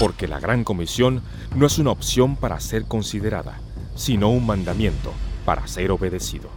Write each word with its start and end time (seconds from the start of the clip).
porque 0.00 0.26
la 0.26 0.40
Gran 0.40 0.64
Comisión 0.64 1.20
no 1.54 1.66
es 1.66 1.78
una 1.78 1.90
opción 1.90 2.34
para 2.34 2.58
ser 2.58 2.86
considerada, 2.86 3.60
sino 3.94 4.30
un 4.30 4.46
mandamiento 4.46 5.12
para 5.44 5.66
ser 5.66 5.90
obedecido. 5.90 6.48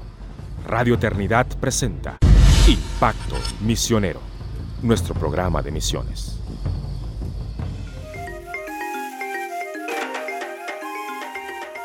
Radio 0.65 0.95
Eternidad 0.95 1.45
presenta 1.59 2.19
Impacto 2.69 3.35
Misionero, 3.59 4.21
nuestro 4.81 5.13
programa 5.13 5.61
de 5.61 5.71
misiones. 5.71 6.39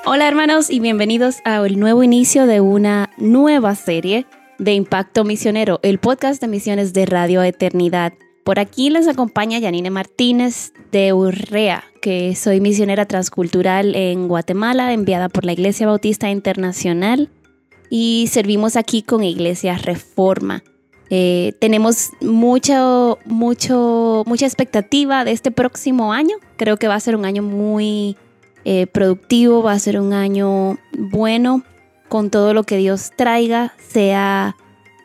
Hola 0.04 0.29
hermanos 0.29 0.70
y 0.70 0.79
bienvenidos 0.79 1.38
al 1.45 1.77
nuevo 1.80 2.04
inicio 2.04 2.46
de 2.46 2.61
una 2.61 3.11
nueva 3.16 3.75
serie 3.75 4.27
de 4.61 4.75
Impacto 4.75 5.25
Misionero, 5.25 5.80
el 5.82 5.98
podcast 5.98 6.40
de 6.40 6.46
misiones 6.46 6.93
de 6.93 7.04
Radio 7.04 7.43
Eternidad. 7.43 8.12
Por 8.48 8.60
aquí 8.60 8.88
les 8.88 9.06
acompaña 9.08 9.58
Yanine 9.58 9.90
Martínez 9.90 10.72
de 10.90 11.12
Urrea, 11.12 11.84
que 12.00 12.34
soy 12.34 12.62
misionera 12.62 13.04
transcultural 13.04 13.95
en 13.95 14.27
Guatemala, 14.27 14.95
enviada 14.95 15.28
por 15.28 15.45
la 15.45 15.52
Iglesia 15.52 15.86
Bautista 15.86 16.30
Internacional 16.30 17.28
y 17.90 18.26
servimos 18.32 18.76
aquí 18.76 19.02
con 19.02 19.23
Iglesia 19.23 19.76
Reforma. 19.76 20.64
Eh, 21.10 21.52
tenemos 21.60 22.12
mucho, 22.23 23.18
mucho, 23.26 24.24
mucha 24.26 24.46
expectativa 24.46 25.26
de 25.26 25.32
este 25.32 25.51
próximo 25.51 26.15
año. 26.15 26.37
Creo 26.56 26.78
que 26.78 26.88
va 26.88 26.95
a 26.95 27.01
ser 27.01 27.16
un 27.16 27.26
año 27.26 27.42
muy 27.42 28.16
eh, 28.65 28.87
productivo, 28.87 29.62
va 29.62 29.73
a 29.73 29.78
ser 29.78 30.01
un 30.01 30.15
año 30.15 30.78
bueno 30.96 31.65
con 32.09 32.30
todo 32.30 32.54
lo 32.54 32.62
que 32.62 32.78
Dios 32.78 33.10
traiga, 33.15 33.74
sea 33.90 34.56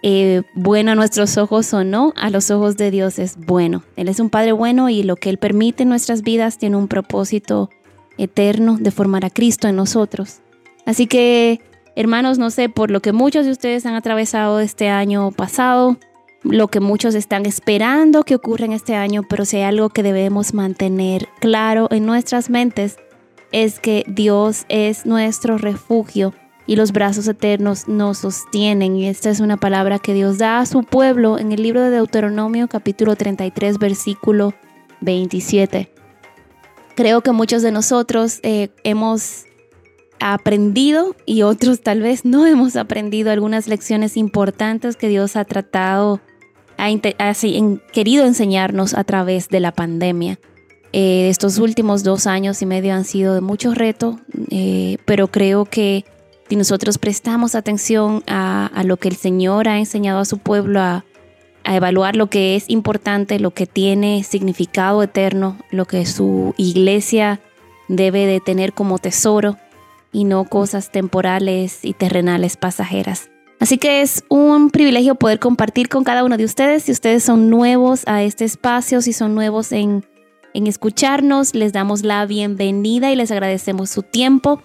eh, 0.05 0.43
bueno 0.53 0.91
a 0.91 0.95
nuestros 0.95 1.37
ojos 1.37 1.73
o 1.73 1.85
no, 1.85 2.13
a 2.17 2.29
los 2.29 2.51
ojos 2.51 2.75
de 2.75 2.91
Dios 2.91 3.19
es 3.19 3.37
bueno. 3.37 3.83
Él 3.95 4.09
es 4.09 4.19
un 4.19 4.29
Padre 4.29 4.51
bueno 4.51 4.89
y 4.89 5.01
lo 5.01 5.15
que 5.15 5.29
Él 5.29 5.37
permite 5.37 5.83
en 5.83 5.89
nuestras 5.89 6.23
vidas 6.23 6.57
tiene 6.57 6.75
un 6.75 6.89
propósito 6.89 7.69
eterno 8.17 8.77
de 8.77 8.91
formar 8.91 9.23
a 9.23 9.29
Cristo 9.29 9.69
en 9.69 9.77
nosotros. 9.77 10.41
Así 10.85 11.07
que, 11.07 11.61
hermanos, 11.95 12.37
no 12.37 12.49
sé, 12.49 12.67
por 12.67 12.91
lo 12.91 12.99
que 12.99 13.13
muchos 13.13 13.45
de 13.45 13.53
ustedes 13.53 13.85
han 13.85 13.95
atravesado 13.95 14.59
este 14.59 14.89
año 14.89 15.31
pasado, 15.31 15.97
lo 16.43 16.67
que 16.67 16.81
muchos 16.81 17.15
están 17.15 17.45
esperando 17.45 18.23
que 18.23 18.35
ocurra 18.35 18.65
en 18.65 18.73
este 18.73 18.95
año, 18.95 19.23
pero 19.29 19.45
si 19.45 19.55
hay 19.57 19.63
algo 19.63 19.87
que 19.87 20.03
debemos 20.03 20.53
mantener 20.53 21.29
claro 21.39 21.87
en 21.91 22.05
nuestras 22.05 22.49
mentes, 22.49 22.97
es 23.53 23.79
que 23.79 24.03
Dios 24.07 24.65
es 24.67 25.05
nuestro 25.05 25.57
refugio 25.57 26.33
y 26.65 26.75
los 26.75 26.91
brazos 26.91 27.27
eternos 27.27 27.87
nos 27.87 28.19
sostienen. 28.19 28.95
Y 28.95 29.07
esta 29.07 29.29
es 29.29 29.39
una 29.39 29.57
palabra 29.57 29.99
que 29.99 30.13
Dios 30.13 30.37
da 30.37 30.59
a 30.59 30.65
su 30.65 30.83
pueblo 30.83 31.37
en 31.37 31.51
el 31.51 31.61
libro 31.61 31.81
de 31.81 31.89
Deuteronomio 31.89 32.67
capítulo 32.67 33.15
33 33.15 33.77
versículo 33.79 34.53
27. 35.01 35.91
Creo 36.95 37.21
que 37.21 37.31
muchos 37.31 37.61
de 37.61 37.71
nosotros 37.71 38.39
eh, 38.43 38.69
hemos 38.83 39.45
aprendido 40.19 41.15
y 41.25 41.41
otros 41.41 41.81
tal 41.81 42.01
vez 42.01 42.23
no 42.23 42.45
hemos 42.45 42.75
aprendido 42.75 43.31
algunas 43.31 43.67
lecciones 43.67 44.15
importantes 44.15 44.95
que 44.95 45.09
Dios 45.09 45.35
ha 45.35 45.43
tratado, 45.43 46.21
ha, 46.77 47.33
querido 47.91 48.25
enseñarnos 48.25 48.93
a 48.93 49.03
través 49.03 49.49
de 49.49 49.59
la 49.59 49.73
pandemia. 49.73 50.39
Eh, 50.93 51.27
estos 51.29 51.57
últimos 51.57 52.03
dos 52.03 52.27
años 52.27 52.61
y 52.61 52.67
medio 52.67 52.93
han 52.93 53.03
sido 53.03 53.33
de 53.33 53.41
mucho 53.41 53.73
reto, 53.73 54.19
eh, 54.49 54.97
pero 55.05 55.27
creo 55.27 55.65
que 55.65 56.05
si 56.53 56.57
nosotros 56.57 56.99
prestamos 56.99 57.55
atención 57.55 58.23
a, 58.27 58.83
lo 58.85 58.97
que 58.97 59.07
el 59.07 59.15
Señor 59.15 59.67
ha 59.67 59.79
enseñado 59.79 60.19
a 60.19 60.25
su 60.25 60.37
pueblo, 60.37 60.81
a, 60.81 61.03
evaluar 61.63 62.15
lo 62.15 62.27
que 62.27 62.55
es 62.55 62.69
importante, 62.69 63.39
lo 63.39 63.49
que 63.49 63.65
tiene 63.65 64.23
significado 64.23 65.01
eterno, 65.01 65.57
lo 65.71 65.85
que 65.85 66.05
su 66.05 66.53
iglesia 66.57 67.39
debe 67.87 68.27
de 68.27 68.39
tener 68.39 68.73
como 68.73 68.99
tesoro 68.99 69.57
y 70.11 70.25
no 70.25 70.43
cosas 70.43 70.91
temporales 70.91 71.79
y 71.81 71.93
terrenales 71.93 72.55
pasajeras. 72.55 73.31
Así 73.59 73.79
que 73.79 74.03
es 74.03 74.23
un 74.29 74.69
privilegio 74.69 75.15
poder 75.15 75.39
compartir 75.39 75.89
con 75.89 76.03
cada 76.03 76.23
uno 76.23 76.37
de 76.37 76.45
ustedes. 76.45 76.83
Si 76.83 76.91
ustedes 76.91 77.23
son 77.23 77.49
nuevos 77.49 78.03
a 78.05 78.21
este 78.21 78.45
espacio, 78.45 79.01
si 79.01 79.11
son 79.11 79.33
nuevos 79.33 79.71
en, 79.71 80.05
en 80.53 80.67
escucharnos, 80.67 81.55
les 81.55 81.73
damos 81.73 82.03
la 82.03 82.23
bienvenida 82.27 83.11
y 83.11 83.15
les 83.15 83.31
agradecemos 83.31 83.89
su 83.89 84.03
tiempo. 84.03 84.61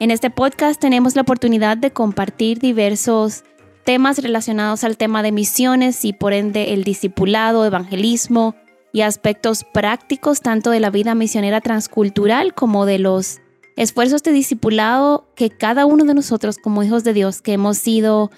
En 0.00 0.12
este 0.12 0.30
podcast 0.30 0.80
tenemos 0.80 1.16
la 1.16 1.22
oportunidad 1.22 1.76
de 1.76 1.90
compartir 1.90 2.60
diversos 2.60 3.42
temas 3.84 4.22
relacionados 4.22 4.84
al 4.84 4.96
tema 4.96 5.24
de 5.24 5.32
misiones 5.32 6.04
y 6.04 6.12
por 6.12 6.32
ende 6.32 6.72
el 6.72 6.84
discipulado, 6.84 7.64
evangelismo 7.64 8.54
y 8.92 9.00
aspectos 9.00 9.64
prácticos 9.64 10.40
tanto 10.40 10.70
de 10.70 10.78
la 10.78 10.90
vida 10.90 11.16
misionera 11.16 11.60
transcultural 11.60 12.54
como 12.54 12.86
de 12.86 13.00
los 13.00 13.40
esfuerzos 13.74 14.22
de 14.22 14.30
discipulado 14.30 15.26
que 15.34 15.50
cada 15.50 15.84
uno 15.84 16.04
de 16.04 16.14
nosotros 16.14 16.58
como 16.58 16.84
hijos 16.84 17.02
de 17.02 17.12
Dios 17.12 17.42
que 17.42 17.54
hemos 17.54 17.76
sido 17.78 18.30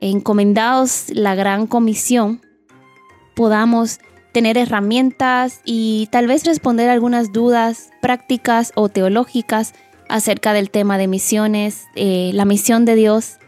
encomendados 0.00 1.10
la 1.10 1.36
gran 1.36 1.68
comisión 1.68 2.40
podamos 3.36 4.00
tener 4.32 4.58
herramientas 4.58 5.60
y 5.64 6.08
tal 6.10 6.26
vez 6.26 6.44
responder 6.44 6.90
algunas 6.90 7.32
dudas 7.32 7.90
prácticas 8.02 8.72
o 8.74 8.88
teológicas 8.88 9.74
acerca 10.08 10.52
del 10.52 10.70
tema 10.70 10.98
de 10.98 11.08
misiones, 11.08 11.84
eh, 11.94 12.30
la 12.34 12.44
misión 12.44 12.84
de 12.84 12.94
Dios, 12.94 13.38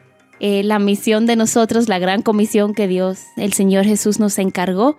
eh, 0.40 0.62
la 0.62 0.78
misión 0.78 1.26
de 1.26 1.36
nosotros, 1.36 1.88
la 1.88 1.98
gran 1.98 2.22
comisión 2.22 2.74
que 2.74 2.88
Dios, 2.88 3.20
el 3.36 3.52
Señor 3.52 3.84
Jesús 3.84 4.18
nos 4.18 4.38
encargó. 4.38 4.96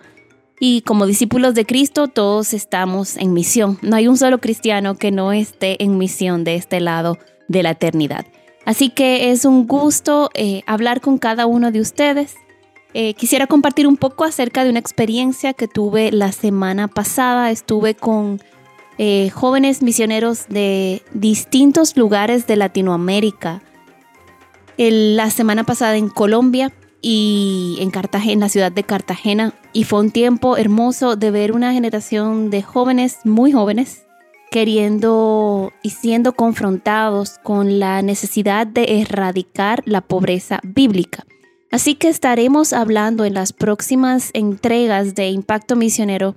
Y 0.60 0.80
como 0.82 1.06
discípulos 1.06 1.54
de 1.54 1.64
Cristo, 1.64 2.08
todos 2.08 2.52
estamos 2.52 3.16
en 3.16 3.32
misión. 3.32 3.78
No 3.80 3.94
hay 3.94 4.08
un 4.08 4.16
solo 4.16 4.38
cristiano 4.38 4.96
que 4.96 5.12
no 5.12 5.32
esté 5.32 5.82
en 5.84 5.98
misión 5.98 6.42
de 6.42 6.56
este 6.56 6.80
lado 6.80 7.16
de 7.46 7.62
la 7.62 7.70
eternidad. 7.70 8.26
Así 8.64 8.90
que 8.90 9.30
es 9.30 9.44
un 9.44 9.68
gusto 9.68 10.30
eh, 10.34 10.62
hablar 10.66 11.00
con 11.00 11.18
cada 11.18 11.46
uno 11.46 11.70
de 11.70 11.80
ustedes. 11.80 12.34
quisiera 13.16 13.46
compartir 13.46 13.86
un 13.86 13.96
poco 13.96 14.24
acerca 14.24 14.64
de 14.64 14.70
una 14.70 14.80
experiencia 14.80 15.52
que 15.52 15.68
tuve 15.68 16.10
la 16.10 16.32
semana 16.32 16.88
pasada. 16.88 17.52
Estuve 17.52 17.94
con 17.94 18.40
eh, 18.98 19.30
jóvenes 19.30 19.82
misioneros 19.82 20.46
de 20.48 21.02
distintos 21.12 21.96
lugares 21.96 22.46
de 22.46 22.56
Latinoamérica. 22.56 23.62
la 24.76 25.30
semana 25.30 25.64
pasada 25.64 25.96
en 25.96 26.08
Colombia 26.08 26.72
y 27.00 27.78
en 27.80 27.90
Cartagena, 27.90 28.32
en 28.32 28.40
la 28.40 28.48
ciudad 28.48 28.72
de 28.72 28.84
Cartagena, 28.84 29.54
y 29.72 29.84
fue 29.84 30.00
un 30.00 30.10
tiempo 30.10 30.56
hermoso 30.56 31.16
de 31.16 31.30
ver 31.30 31.52
una 31.52 31.72
generación 31.72 32.50
de 32.50 32.62
jóvenes, 32.62 33.18
muy 33.24 33.52
jóvenes, 33.52 34.04
queriendo 34.50 35.72
y 35.82 35.90
siendo 35.90 36.32
confrontados 36.32 37.38
con 37.42 37.78
la 37.78 38.02
necesidad 38.02 38.66
de 38.66 39.00
erradicar 39.00 39.82
la 39.84 40.00
pobreza 40.00 40.60
bíblica. 40.62 41.24
Así 41.70 41.94
que 41.94 42.08
estaremos 42.08 42.72
hablando 42.72 43.24
en 43.24 43.34
las 43.34 43.52
próximas 43.52 44.30
entregas 44.32 45.14
de 45.14 45.28
Impacto 45.28 45.76
Misionero 45.76 46.34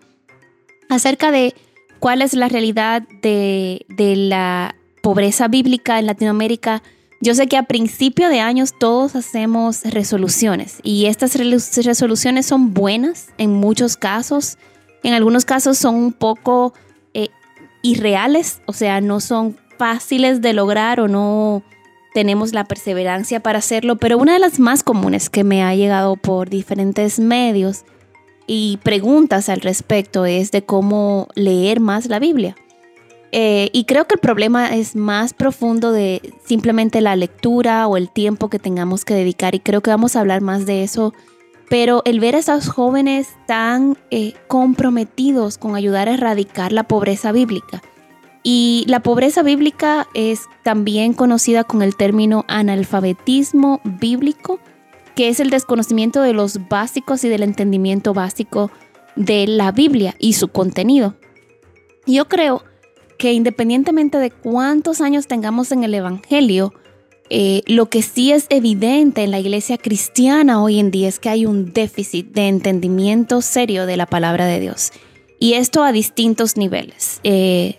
acerca 0.89 1.31
de 1.31 1.55
cuál 2.01 2.23
es 2.23 2.33
la 2.33 2.49
realidad 2.49 3.03
de, 3.21 3.85
la 3.87 4.75
pobreza 5.01 5.47
bíblica 5.47 5.99
en 5.99 6.07
Latinoamérica. 6.07 6.81
Yo 7.21 7.35
sé 7.35 7.47
que 7.47 7.57
a 7.57 7.63
principio 7.63 8.27
de 8.27 8.39
años 8.39 8.73
todos 8.77 9.15
hacemos 9.15 9.83
resoluciones 9.83 10.79
y 10.81 11.05
estas 11.05 11.35
resoluciones 11.35 12.47
son 12.47 12.73
buenas 12.73 13.27
en 13.37 13.53
muchos 13.53 13.97
casos. 13.97 14.57
En 15.03 15.13
algunos 15.13 15.45
casos 15.45 15.77
son 15.77 15.95
un 15.95 16.11
poco 16.11 16.73
eh, 17.13 17.29
irreales, 17.83 18.61
o 18.65 18.73
sea, 18.73 18.99
no 18.99 19.19
son 19.19 19.55
fáciles 19.77 20.41
de 20.41 20.53
lograr 20.53 20.99
o 20.99 21.07
no 21.07 21.61
tenemos 22.15 22.51
la 22.51 22.65
perseverancia 22.65 23.41
para 23.41 23.59
hacerlo, 23.59 23.97
pero 23.97 24.17
una 24.17 24.33
de 24.33 24.39
las 24.39 24.59
más 24.59 24.81
comunes 24.81 25.29
que 25.29 25.43
me 25.43 25.63
ha 25.63 25.75
llegado 25.75 26.15
por 26.15 26.49
diferentes 26.49 27.19
medios 27.19 27.85
y 28.53 28.79
preguntas 28.83 29.47
al 29.47 29.61
respecto 29.61 30.25
es 30.25 30.51
de 30.51 30.65
cómo 30.65 31.29
leer 31.35 31.79
más 31.79 32.07
la 32.07 32.19
Biblia. 32.19 32.57
Eh, 33.31 33.69
y 33.71 33.85
creo 33.85 34.07
que 34.07 34.15
el 34.15 34.19
problema 34.19 34.75
es 34.75 34.93
más 34.93 35.33
profundo 35.33 35.93
de 35.93 36.33
simplemente 36.43 36.99
la 36.99 37.15
lectura 37.15 37.87
o 37.87 37.95
el 37.95 38.09
tiempo 38.09 38.49
que 38.49 38.59
tengamos 38.59 39.05
que 39.05 39.13
dedicar 39.13 39.55
y 39.55 39.61
creo 39.61 39.79
que 39.79 39.89
vamos 39.89 40.17
a 40.17 40.19
hablar 40.19 40.41
más 40.41 40.65
de 40.65 40.83
eso. 40.83 41.13
Pero 41.69 42.01
el 42.03 42.19
ver 42.19 42.35
a 42.35 42.39
esos 42.39 42.67
jóvenes 42.67 43.29
tan 43.47 43.97
eh, 44.09 44.33
comprometidos 44.49 45.57
con 45.57 45.77
ayudar 45.77 46.09
a 46.09 46.15
erradicar 46.15 46.73
la 46.73 46.83
pobreza 46.83 47.31
bíblica. 47.31 47.81
Y 48.43 48.83
la 48.89 48.99
pobreza 48.99 49.43
bíblica 49.43 50.09
es 50.13 50.41
también 50.63 51.13
conocida 51.13 51.63
con 51.63 51.81
el 51.81 51.95
término 51.95 52.43
analfabetismo 52.49 53.79
bíblico 53.85 54.59
que 55.21 55.29
es 55.29 55.39
el 55.39 55.51
desconocimiento 55.51 56.23
de 56.23 56.33
los 56.33 56.67
básicos 56.67 57.23
y 57.23 57.29
del 57.29 57.43
entendimiento 57.43 58.11
básico 58.11 58.71
de 59.15 59.45
la 59.45 59.71
Biblia 59.71 60.15
y 60.17 60.33
su 60.33 60.47
contenido. 60.47 61.13
Yo 62.07 62.27
creo 62.27 62.63
que 63.19 63.31
independientemente 63.31 64.17
de 64.17 64.31
cuántos 64.31 64.99
años 64.99 65.27
tengamos 65.27 65.71
en 65.71 65.83
el 65.83 65.93
Evangelio, 65.93 66.73
eh, 67.29 67.61
lo 67.67 67.87
que 67.87 68.01
sí 68.01 68.31
es 68.31 68.47
evidente 68.49 69.21
en 69.21 69.29
la 69.29 69.39
iglesia 69.39 69.77
cristiana 69.77 70.59
hoy 70.59 70.79
en 70.79 70.89
día 70.89 71.07
es 71.07 71.19
que 71.19 71.29
hay 71.29 71.45
un 71.45 71.71
déficit 71.71 72.31
de 72.31 72.47
entendimiento 72.47 73.43
serio 73.43 73.85
de 73.85 73.97
la 73.97 74.07
palabra 74.07 74.47
de 74.47 74.59
Dios. 74.59 74.91
Y 75.37 75.53
esto 75.53 75.83
a 75.83 75.91
distintos 75.91 76.57
niveles, 76.57 77.19
eh, 77.23 77.75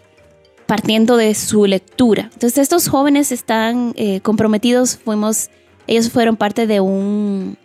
partiendo 0.67 1.17
de 1.17 1.35
su 1.35 1.67
lectura. 1.67 2.31
Entonces 2.35 2.59
estos 2.59 2.87
jóvenes 2.87 3.33
están 3.33 3.95
eh, 3.97 4.21
comprometidos, 4.21 4.97
fuimos, 4.97 5.50
ellos 5.87 6.11
fueron 6.11 6.37
parte 6.37 6.67
de 6.67 6.81
un 6.81 7.56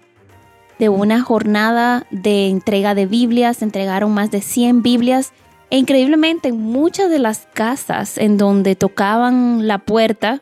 de 0.80 0.90
una 0.90 1.22
jornada 1.22 2.06
de 2.12 2.50
entrega 2.50 2.94
de 2.94 3.08
Biblias, 3.08 3.62
entregaron 3.62 4.14
más 4.14 4.30
de 4.30 4.42
100 4.42 4.84
Biblias 4.84 5.34
e 5.70 5.78
increíblemente 5.78 6.50
en 6.50 6.62
muchas 6.62 7.10
de 7.10 7.20
las 7.20 7.48
casas 7.54 8.18
en 8.18 8.38
donde 8.38 8.76
tocaban 8.76 9.68
la 9.68 9.80
puerta, 9.80 10.42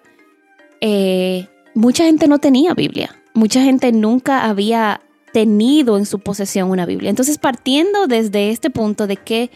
eh, 0.82 1.48
mucha 1.74 2.04
gente 2.04 2.28
no 2.28 2.40
tenía 2.40 2.74
Biblia, 2.74 3.16
mucha 3.34 3.62
gente 3.62 3.92
nunca 3.92 4.46
había 4.46 5.02
tenido 5.34 5.98
en 5.98 6.06
su 6.06 6.20
posesión 6.20 6.70
una 6.70 6.86
Biblia. 6.86 7.10
Entonces, 7.10 7.38
partiendo 7.38 8.08
desde 8.08 8.52
este 8.52 8.70
punto 8.70 9.08
de 9.08 9.18
que 9.18 9.50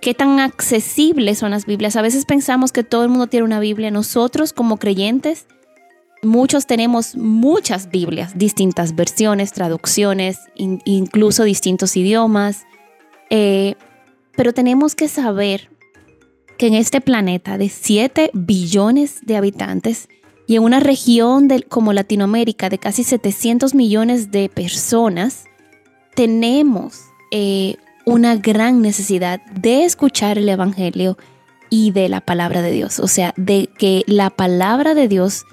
qué 0.00 0.14
tan 0.14 0.38
accesibles 0.38 1.38
son 1.38 1.50
las 1.50 1.66
Biblias, 1.66 1.96
a 1.96 2.02
veces 2.02 2.26
pensamos 2.26 2.70
que 2.72 2.84
todo 2.84 3.02
el 3.02 3.08
mundo 3.08 3.26
tiene 3.26 3.44
una 3.44 3.58
Biblia. 3.58 3.90
Nosotros 3.90 4.52
como 4.52 4.76
creyentes, 4.76 5.46
muchos 6.22 6.66
tenemos 6.66 7.16
muchas 7.16 7.90
Biblias, 7.90 8.36
distintas 8.36 8.94
versiones, 8.94 9.52
traducciones, 9.52 10.38
incluso 10.56 11.44
distintos 11.44 11.96
idiomas. 11.96 12.64
Eh, 13.30 13.74
pero 14.36 14.52
tenemos 14.52 14.94
que 14.94 15.08
saber 15.08 15.70
que 16.58 16.68
en 16.68 16.74
este 16.74 17.00
planeta 17.00 17.58
de 17.58 17.68
7 17.68 18.30
billones 18.32 19.20
de 19.22 19.36
habitantes, 19.36 20.08
y 20.46 20.56
en 20.56 20.62
una 20.62 20.80
región 20.80 21.48
como 21.68 21.92
Latinoamérica 21.92 22.68
de 22.68 22.78
casi 22.78 23.02
700 23.02 23.74
millones 23.74 24.30
de 24.30 24.48
personas, 24.48 25.44
tenemos 26.14 27.00
eh, 27.32 27.76
una 28.04 28.36
gran 28.36 28.80
necesidad 28.80 29.44
de 29.46 29.84
escuchar 29.84 30.38
el 30.38 30.48
Evangelio 30.48 31.18
y 31.68 31.90
de 31.90 32.08
la 32.08 32.20
palabra 32.20 32.62
de 32.62 32.70
Dios. 32.70 33.00
O 33.00 33.08
sea, 33.08 33.34
de 33.36 33.68
que 33.76 34.04
la 34.06 34.30
palabra 34.30 34.94
de 34.94 35.08
Dios 35.08 35.44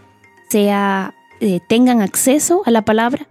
sea, 0.53 1.15
eh, 1.41 1.59
tengan 1.67 2.01
acceso 2.01 2.61
a 2.65 2.71
la 2.71 2.85
palabra, 2.85 3.27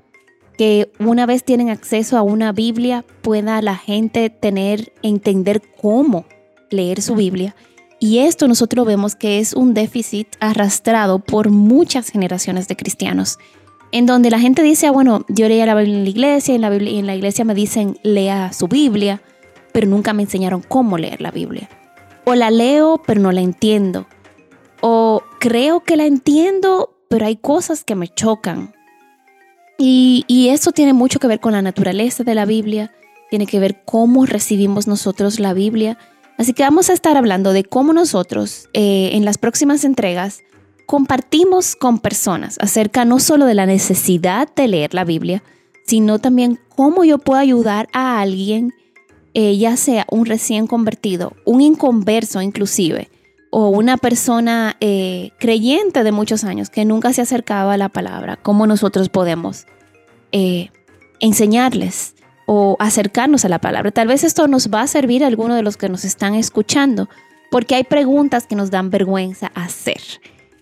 que 0.58 0.92
una 0.98 1.24
vez 1.24 1.44
tienen 1.44 1.70
acceso 1.70 2.18
a 2.18 2.22
una 2.22 2.52
Biblia, 2.52 3.04
pueda 3.22 3.62
la 3.62 3.76
gente 3.76 4.28
tener, 4.28 4.92
entender 5.02 5.62
cómo 5.80 6.26
leer 6.70 7.00
su 7.00 7.14
Biblia 7.14 7.54
y 8.02 8.18
esto 8.18 8.48
nosotros 8.48 8.84
vemos 8.84 9.14
que 9.14 9.38
es 9.38 9.52
un 9.52 9.74
déficit 9.74 10.26
arrastrado 10.40 11.20
por 11.20 11.50
muchas 11.50 12.10
generaciones 12.10 12.66
de 12.66 12.74
cristianos, 12.74 13.38
en 13.92 14.06
donde 14.06 14.28
la 14.28 14.40
gente 14.40 14.64
dice, 14.64 14.88
ah, 14.88 14.90
bueno, 14.90 15.24
yo 15.28 15.46
leía 15.46 15.66
la 15.66 15.76
Biblia 15.76 15.98
en 15.98 16.02
la 16.02 16.10
iglesia, 16.10 16.54
en 16.56 16.62
la, 16.62 16.70
Biblia, 16.70 16.98
en 16.98 17.06
la 17.06 17.14
iglesia 17.14 17.44
me 17.44 17.54
dicen, 17.54 18.00
lea 18.02 18.52
su 18.52 18.66
Biblia, 18.66 19.22
pero 19.70 19.86
nunca 19.86 20.14
me 20.14 20.24
enseñaron 20.24 20.62
cómo 20.66 20.98
leer 20.98 21.20
la 21.20 21.30
Biblia. 21.30 21.68
O 22.24 22.34
la 22.34 22.50
leo, 22.50 23.00
pero 23.06 23.20
no 23.20 23.30
la 23.30 23.40
entiendo. 23.40 24.08
O 24.80 25.22
creo 25.38 25.84
que 25.84 25.96
la 25.96 26.06
entiendo, 26.06 26.96
pero 27.12 27.26
hay 27.26 27.36
cosas 27.36 27.84
que 27.84 27.94
me 27.94 28.08
chocan. 28.08 28.74
Y, 29.78 30.24
y 30.26 30.48
eso 30.48 30.72
tiene 30.72 30.92
mucho 30.92 31.20
que 31.20 31.28
ver 31.28 31.40
con 31.40 31.52
la 31.52 31.62
naturaleza 31.62 32.24
de 32.24 32.34
la 32.34 32.46
Biblia, 32.46 32.92
tiene 33.30 33.46
que 33.46 33.60
ver 33.60 33.82
cómo 33.84 34.26
recibimos 34.26 34.86
nosotros 34.86 35.38
la 35.38 35.54
Biblia 35.54 35.96
Así 36.38 36.54
que 36.54 36.62
vamos 36.62 36.90
a 36.90 36.92
estar 36.92 37.16
hablando 37.16 37.52
de 37.52 37.64
cómo 37.64 37.92
nosotros 37.92 38.68
eh, 38.72 39.10
en 39.12 39.24
las 39.24 39.38
próximas 39.38 39.84
entregas 39.84 40.40
compartimos 40.86 41.76
con 41.76 42.00
personas 42.00 42.56
acerca 42.60 43.04
no 43.04 43.20
solo 43.20 43.46
de 43.46 43.54
la 43.54 43.66
necesidad 43.66 44.48
de 44.54 44.68
leer 44.68 44.94
la 44.94 45.04
Biblia, 45.04 45.42
sino 45.86 46.18
también 46.18 46.58
cómo 46.74 47.04
yo 47.04 47.18
puedo 47.18 47.38
ayudar 47.38 47.88
a 47.92 48.20
alguien, 48.20 48.72
eh, 49.34 49.56
ya 49.56 49.76
sea 49.76 50.06
un 50.10 50.26
recién 50.26 50.66
convertido, 50.66 51.34
un 51.44 51.60
inconverso 51.60 52.42
inclusive, 52.42 53.08
o 53.54 53.68
una 53.68 53.98
persona 53.98 54.76
eh, 54.80 55.30
creyente 55.38 56.02
de 56.02 56.10
muchos 56.10 56.42
años 56.42 56.70
que 56.70 56.84
nunca 56.84 57.12
se 57.12 57.22
acercaba 57.22 57.74
a 57.74 57.76
la 57.76 57.90
palabra, 57.90 58.36
cómo 58.36 58.66
nosotros 58.66 59.08
podemos 59.08 59.66
enseñarles 61.20 62.14
o 62.46 62.76
acercarnos 62.78 63.44
a 63.44 63.48
la 63.48 63.60
palabra. 63.60 63.90
Tal 63.90 64.08
vez 64.08 64.24
esto 64.24 64.48
nos 64.48 64.70
va 64.70 64.82
a 64.82 64.86
servir 64.86 65.24
a 65.24 65.26
algunos 65.26 65.56
de 65.56 65.62
los 65.62 65.76
que 65.76 65.88
nos 65.88 66.04
están 66.04 66.34
escuchando, 66.34 67.08
porque 67.50 67.74
hay 67.74 67.84
preguntas 67.84 68.46
que 68.46 68.56
nos 68.56 68.70
dan 68.70 68.90
vergüenza 68.90 69.52
hacer. 69.54 70.00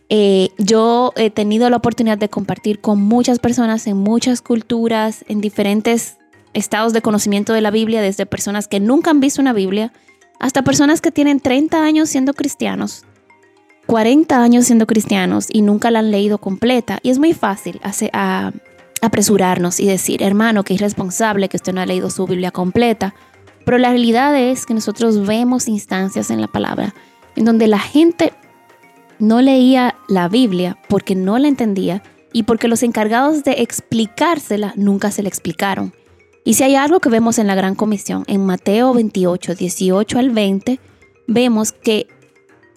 Eh, 0.09 0.51
yo 0.59 1.13
he 1.17 1.31
tenido 1.31 1.71
la 1.71 1.77
oportunidad 1.77 2.19
de 2.19 2.29
compartir 2.29 2.81
con 2.81 3.01
muchas 3.01 3.39
personas 3.39 3.87
en 3.87 3.97
muchas 3.97 4.43
culturas, 4.43 5.25
en 5.29 5.41
diferentes 5.41 6.19
estados 6.53 6.93
de 6.93 7.01
conocimiento 7.01 7.53
de 7.53 7.61
la 7.61 7.71
Biblia, 7.71 8.03
desde 8.03 8.27
personas 8.27 8.67
que 8.67 8.81
nunca 8.81 9.11
han 9.11 9.21
visto 9.21 9.41
una 9.41 9.53
Biblia 9.53 9.93
hasta 10.41 10.63
personas 10.63 11.01
que 11.01 11.13
tienen 11.13 11.39
30 11.39 11.85
años 11.85 12.09
siendo 12.09 12.33
cristianos, 12.35 13.05
40 13.87 14.43
años 14.43 14.65
siendo 14.65 14.87
cristianos 14.87 15.47
y 15.53 15.63
nunca 15.63 15.91
la 15.91 16.01
han 16.01 16.11
leído 16.11 16.39
completa. 16.39 16.99
Y 17.03 17.11
es 17.11 17.19
muy 17.19 17.35
fácil 17.35 17.81
apresurarnos 19.03 19.79
y 19.79 19.87
decir, 19.87 20.23
hermano, 20.23 20.65
que 20.65 20.75
irresponsable 20.75 21.49
que 21.49 21.59
usted 21.59 21.75
no 21.75 21.81
ha 21.81 21.87
leído 21.87 22.11
su 22.11 22.27
Biblia 22.27 22.51
completa. 22.51 23.15
Pero 23.65 23.79
la 23.79 23.91
realidad 23.91 24.37
es 24.37 24.65
que 24.65 24.75
nosotros 24.75 25.27
vemos 25.27 25.69
instancias 25.69 26.31
en 26.31 26.41
la 26.41 26.49
palabra 26.49 26.95
en 27.37 27.45
donde 27.45 27.69
la 27.69 27.79
gente 27.79 28.33
no 29.19 29.43
leía 29.43 29.97
la 30.09 30.29
Biblia 30.29 30.79
porque 30.89 31.15
no 31.15 31.39
la 31.39 31.49
entendía 31.49 32.03
y 32.33 32.45
porque 32.45 32.69
los 32.69 32.83
encargados 32.83 33.45
de 33.45 33.61
explicársela 33.63 34.73
nunca 34.77 35.11
se 35.11 35.23
la 35.23 35.29
explicaron. 35.29 35.93
Y 36.45 36.55
si 36.55 36.65
hay 36.65 36.75
algo 36.75 37.01
que 37.01 37.09
vemos 37.09 37.39
en 37.39 37.47
la 37.47 37.55
Gran 37.55 37.75
Comisión, 37.75 38.25
en 38.27 38.45
Mateo 38.45 38.95
28, 38.95 39.55
18 39.55 40.19
al 40.19 40.31
20, 40.31 40.81
vemos 41.27 41.73
que 41.73 42.07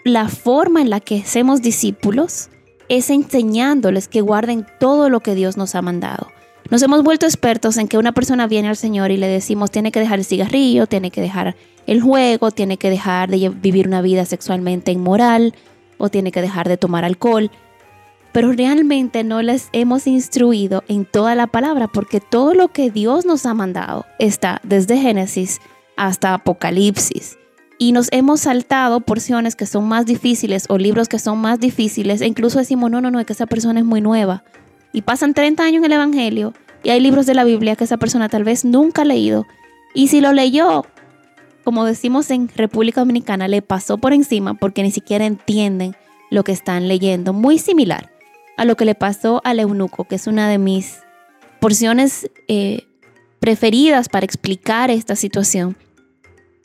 la 0.03 0.27
forma 0.27 0.81
en 0.81 0.89
la 0.89 0.99
que 0.99 1.19
hacemos 1.19 1.61
discípulos 1.61 2.49
es 2.89 3.09
enseñándoles 3.09 4.07
que 4.07 4.21
guarden 4.21 4.65
todo 4.79 5.09
lo 5.09 5.21
que 5.21 5.35
Dios 5.35 5.55
nos 5.57 5.75
ha 5.75 5.81
mandado. 5.81 6.27
Nos 6.69 6.81
hemos 6.81 7.03
vuelto 7.03 7.25
expertos 7.25 7.77
en 7.77 7.87
que 7.87 7.97
una 7.97 8.13
persona 8.13 8.47
viene 8.47 8.67
al 8.67 8.77
Señor 8.77 9.11
y 9.11 9.17
le 9.17 9.27
decimos 9.27 9.71
tiene 9.71 9.91
que 9.91 9.99
dejar 9.99 10.19
el 10.19 10.25
cigarrillo, 10.25 10.87
tiene 10.87 11.11
que 11.11 11.21
dejar 11.21 11.55
el 11.87 12.01
juego, 12.01 12.51
tiene 12.51 12.77
que 12.77 12.89
dejar 12.89 13.29
de 13.29 13.49
vivir 13.49 13.87
una 13.87 14.01
vida 14.01 14.25
sexualmente 14.25 14.91
inmoral 14.91 15.53
o 15.97 16.09
tiene 16.09 16.31
que 16.31 16.41
dejar 16.41 16.67
de 16.67 16.77
tomar 16.77 17.05
alcohol. 17.05 17.51
Pero 18.33 18.51
realmente 18.51 19.23
no 19.23 19.41
les 19.41 19.69
hemos 19.71 20.07
instruido 20.07 20.83
en 20.87 21.05
toda 21.05 21.35
la 21.35 21.47
palabra 21.47 21.87
porque 21.87 22.19
todo 22.19 22.53
lo 22.55 22.69
que 22.69 22.89
Dios 22.89 23.25
nos 23.25 23.45
ha 23.45 23.53
mandado 23.53 24.05
está 24.19 24.59
desde 24.63 24.97
Génesis 24.97 25.61
hasta 25.95 26.33
Apocalipsis 26.33 27.37
y 27.77 27.91
nos 27.91 28.07
hemos 28.11 28.41
saltado 28.41 29.01
porciones 29.01 29.55
que 29.55 29.65
son 29.65 29.87
más 29.87 30.05
difíciles 30.05 30.65
o 30.69 30.77
libros 30.77 31.09
que 31.09 31.19
son 31.19 31.39
más 31.39 31.59
difíciles 31.59 32.21
e 32.21 32.27
incluso 32.27 32.59
decimos, 32.59 32.89
no, 32.89 33.01
no, 33.01 33.11
no, 33.11 33.19
es 33.19 33.25
que 33.25 33.33
esa 33.33 33.45
persona 33.45 33.79
es 33.79 33.85
muy 33.85 34.01
nueva. 34.01 34.43
Y 34.93 35.01
pasan 35.01 35.33
30 35.33 35.63
años 35.63 35.79
en 35.79 35.85
el 35.85 35.93
Evangelio 35.93 36.53
y 36.83 36.89
hay 36.89 36.99
libros 36.99 37.25
de 37.25 37.33
la 37.33 37.43
Biblia 37.43 37.75
que 37.75 37.83
esa 37.83 37.97
persona 37.97 38.29
tal 38.29 38.43
vez 38.43 38.63
nunca 38.63 39.01
ha 39.01 39.05
leído. 39.05 39.45
Y 39.93 40.07
si 40.07 40.21
lo 40.21 40.33
leyó, 40.33 40.85
como 41.63 41.85
decimos 41.85 42.31
en 42.31 42.47
República 42.47 43.01
Dominicana, 43.01 43.47
le 43.47 43.61
pasó 43.61 43.97
por 43.97 44.13
encima 44.13 44.53
porque 44.53 44.81
ni 44.81 44.91
siquiera 44.91 45.25
entienden 45.25 45.95
lo 46.31 46.43
que 46.43 46.51
están 46.51 46.87
leyendo. 46.87 47.33
Muy 47.33 47.57
similar 47.57 48.11
a 48.57 48.65
lo 48.65 48.75
que 48.75 48.85
le 48.85 48.95
pasó 48.95 49.41
al 49.43 49.59
eunuco, 49.59 50.05
que 50.05 50.15
es 50.15 50.27
una 50.27 50.47
de 50.49 50.57
mis 50.57 50.99
porciones 51.59 52.29
eh, 52.47 52.85
preferidas 53.39 54.09
para 54.09 54.25
explicar 54.25 54.91
esta 54.91 55.15
situación 55.15 55.75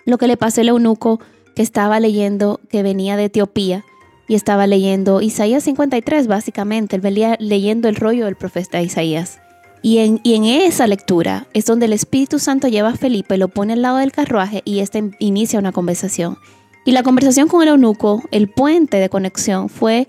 lo 0.09 0.17
que 0.17 0.27
le 0.27 0.39
pasó 0.39 0.63
al 0.63 0.71
eunuco 0.71 1.21
que 1.55 1.61
estaba 1.61 2.01
leyendo, 2.01 2.61
que 2.71 2.83
venía 2.83 3.19
de 3.19 3.25
Etiopía 3.25 3.85
y 4.27 4.37
estaba 4.37 4.67
leyendo 4.67 5.21
Isaías 5.21 5.65
53, 5.65 6.27
básicamente. 6.27 6.97
Él 6.97 7.03
venía 7.03 7.37
leyendo 7.39 7.89
el 7.89 7.97
rollo 7.97 8.25
del 8.25 8.35
profeta 8.35 8.81
Isaías. 8.81 9.39
Y 9.83 9.99
en, 9.99 10.21
y 10.25 10.35
en, 10.35 10.45
esa 10.45 10.87
lectura 10.87 11.47
es 11.53 11.67
donde 11.67 11.85
el 11.85 11.93
Espíritu 11.93 12.39
Santo 12.39 12.69
lleva 12.69 12.89
a 12.89 12.97
Felipe, 12.97 13.37
lo 13.37 13.49
pone 13.49 13.75
al 13.75 13.83
lado 13.83 13.99
del 13.99 14.11
carruaje 14.11 14.63
y 14.65 14.81
este 14.81 15.11
inicia 15.19 15.59
una 15.59 15.73
conversación. 15.73 16.39
Y 16.87 16.93
la 16.93 17.03
conversación 17.03 17.49
con 17.49 17.63
el 17.63 17.69
eunuco, 17.69 18.23
el 18.31 18.49
puente 18.49 18.97
de 18.97 19.11
conexión, 19.11 19.69
fue 19.69 20.09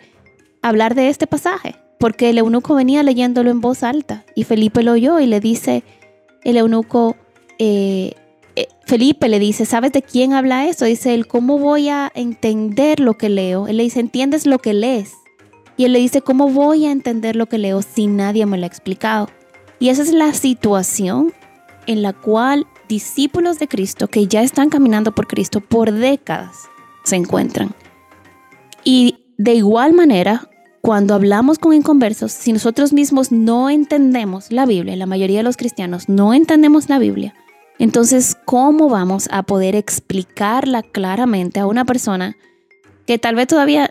hablar 0.62 0.96
de 0.96 1.10
este 1.10 1.28
pasaje, 1.28 1.76
porque 2.00 2.30
el 2.30 2.38
eunuco 2.38 2.76
venía 2.76 3.04
leyéndolo 3.04 3.50
en 3.50 3.62
voz 3.62 3.84
alta 3.84 4.26
y 4.36 4.44
Felipe 4.44 4.84
lo 4.84 4.94
oyó 4.94 5.20
y 5.20 5.26
le 5.26 5.40
dice, 5.40 5.84
el 6.44 6.58
eunuco, 6.58 7.16
eh, 7.58 8.14
eh, 8.56 8.68
Felipe 8.86 9.28
le 9.28 9.40
dice, 9.40 9.66
¿sabes 9.66 9.92
de 9.92 10.02
quién 10.02 10.34
habla 10.34 10.68
eso? 10.68 10.86
Dice 10.86 11.14
él, 11.14 11.28
¿cómo 11.28 11.60
voy 11.60 11.90
a 11.90 12.12
entender 12.14 13.00
lo 13.00 13.16
que 13.18 13.30
leo? 13.30 13.68
Él 13.68 13.78
le 13.78 13.84
dice, 13.84 14.00
¿entiendes 14.00 14.46
lo 14.46 14.60
que 14.60 14.74
lees? 14.74 15.14
Y 15.78 15.86
él 15.86 15.94
le 15.94 16.00
dice, 16.00 16.22
¿cómo 16.22 16.50
voy 16.50 16.86
a 16.86 16.92
entender 16.92 17.38
lo 17.38 17.46
que 17.46 17.58
leo 17.58 17.82
si 17.82 18.08
nadie 18.08 18.46
me 18.46 18.58
lo 18.58 18.66
ha 18.66 18.68
explicado? 18.68 19.30
Y 19.80 19.90
esa 19.90 20.02
es 20.02 20.12
la 20.12 20.34
situación 20.34 21.34
en 21.88 22.02
la 22.02 22.12
cual 22.12 22.68
discípulos 22.90 23.60
de 23.60 23.70
Cristo 23.70 24.08
que 24.08 24.28
ya 24.28 24.42
están 24.42 24.70
caminando 24.70 25.14
por 25.14 25.28
Cristo 25.28 25.62
por 25.62 25.92
décadas 25.92 26.68
se 27.04 27.16
encuentran. 27.16 27.74
Y 28.84 29.19
de 29.40 29.54
igual 29.54 29.94
manera, 29.94 30.50
cuando 30.82 31.14
hablamos 31.16 31.60
con 31.60 31.74
inconversos, 31.74 32.34
si 32.34 32.52
nosotros 32.52 32.92
mismos 32.92 33.32
no 33.32 33.70
entendemos 33.70 34.52
la 34.52 34.66
Biblia, 34.66 34.98
la 34.98 35.06
mayoría 35.06 35.38
de 35.38 35.44
los 35.44 35.56
cristianos 35.56 36.10
no 36.10 36.34
entendemos 36.34 36.90
la 36.90 37.00
Biblia, 37.00 37.34
Entonces, 37.78 38.36
¿cómo 38.44 38.90
vamos 38.90 39.30
a 39.32 39.44
poder 39.44 39.78
explicarla 39.78 40.84
claramente 40.84 41.62
a 41.62 41.68
una 41.68 41.86
persona 41.86 42.36
que 43.08 43.18
tal 43.18 43.36
vez 43.36 43.48
todavía 43.48 43.90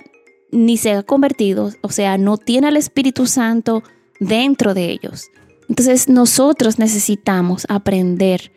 ni 0.52 0.76
se 0.76 0.92
ha 0.92 1.02
convertido, 1.02 1.72
o 1.80 1.88
sea, 1.88 2.18
no 2.18 2.36
tiene 2.36 2.68
al 2.68 2.76
Espíritu 2.76 3.26
Santo 3.26 3.82
dentro 4.20 4.74
de 4.74 4.90
ellos? 4.90 5.30
Entonces, 5.70 6.10
nosotros 6.10 6.78
necesitamos 6.78 7.64
aprender 7.70 8.52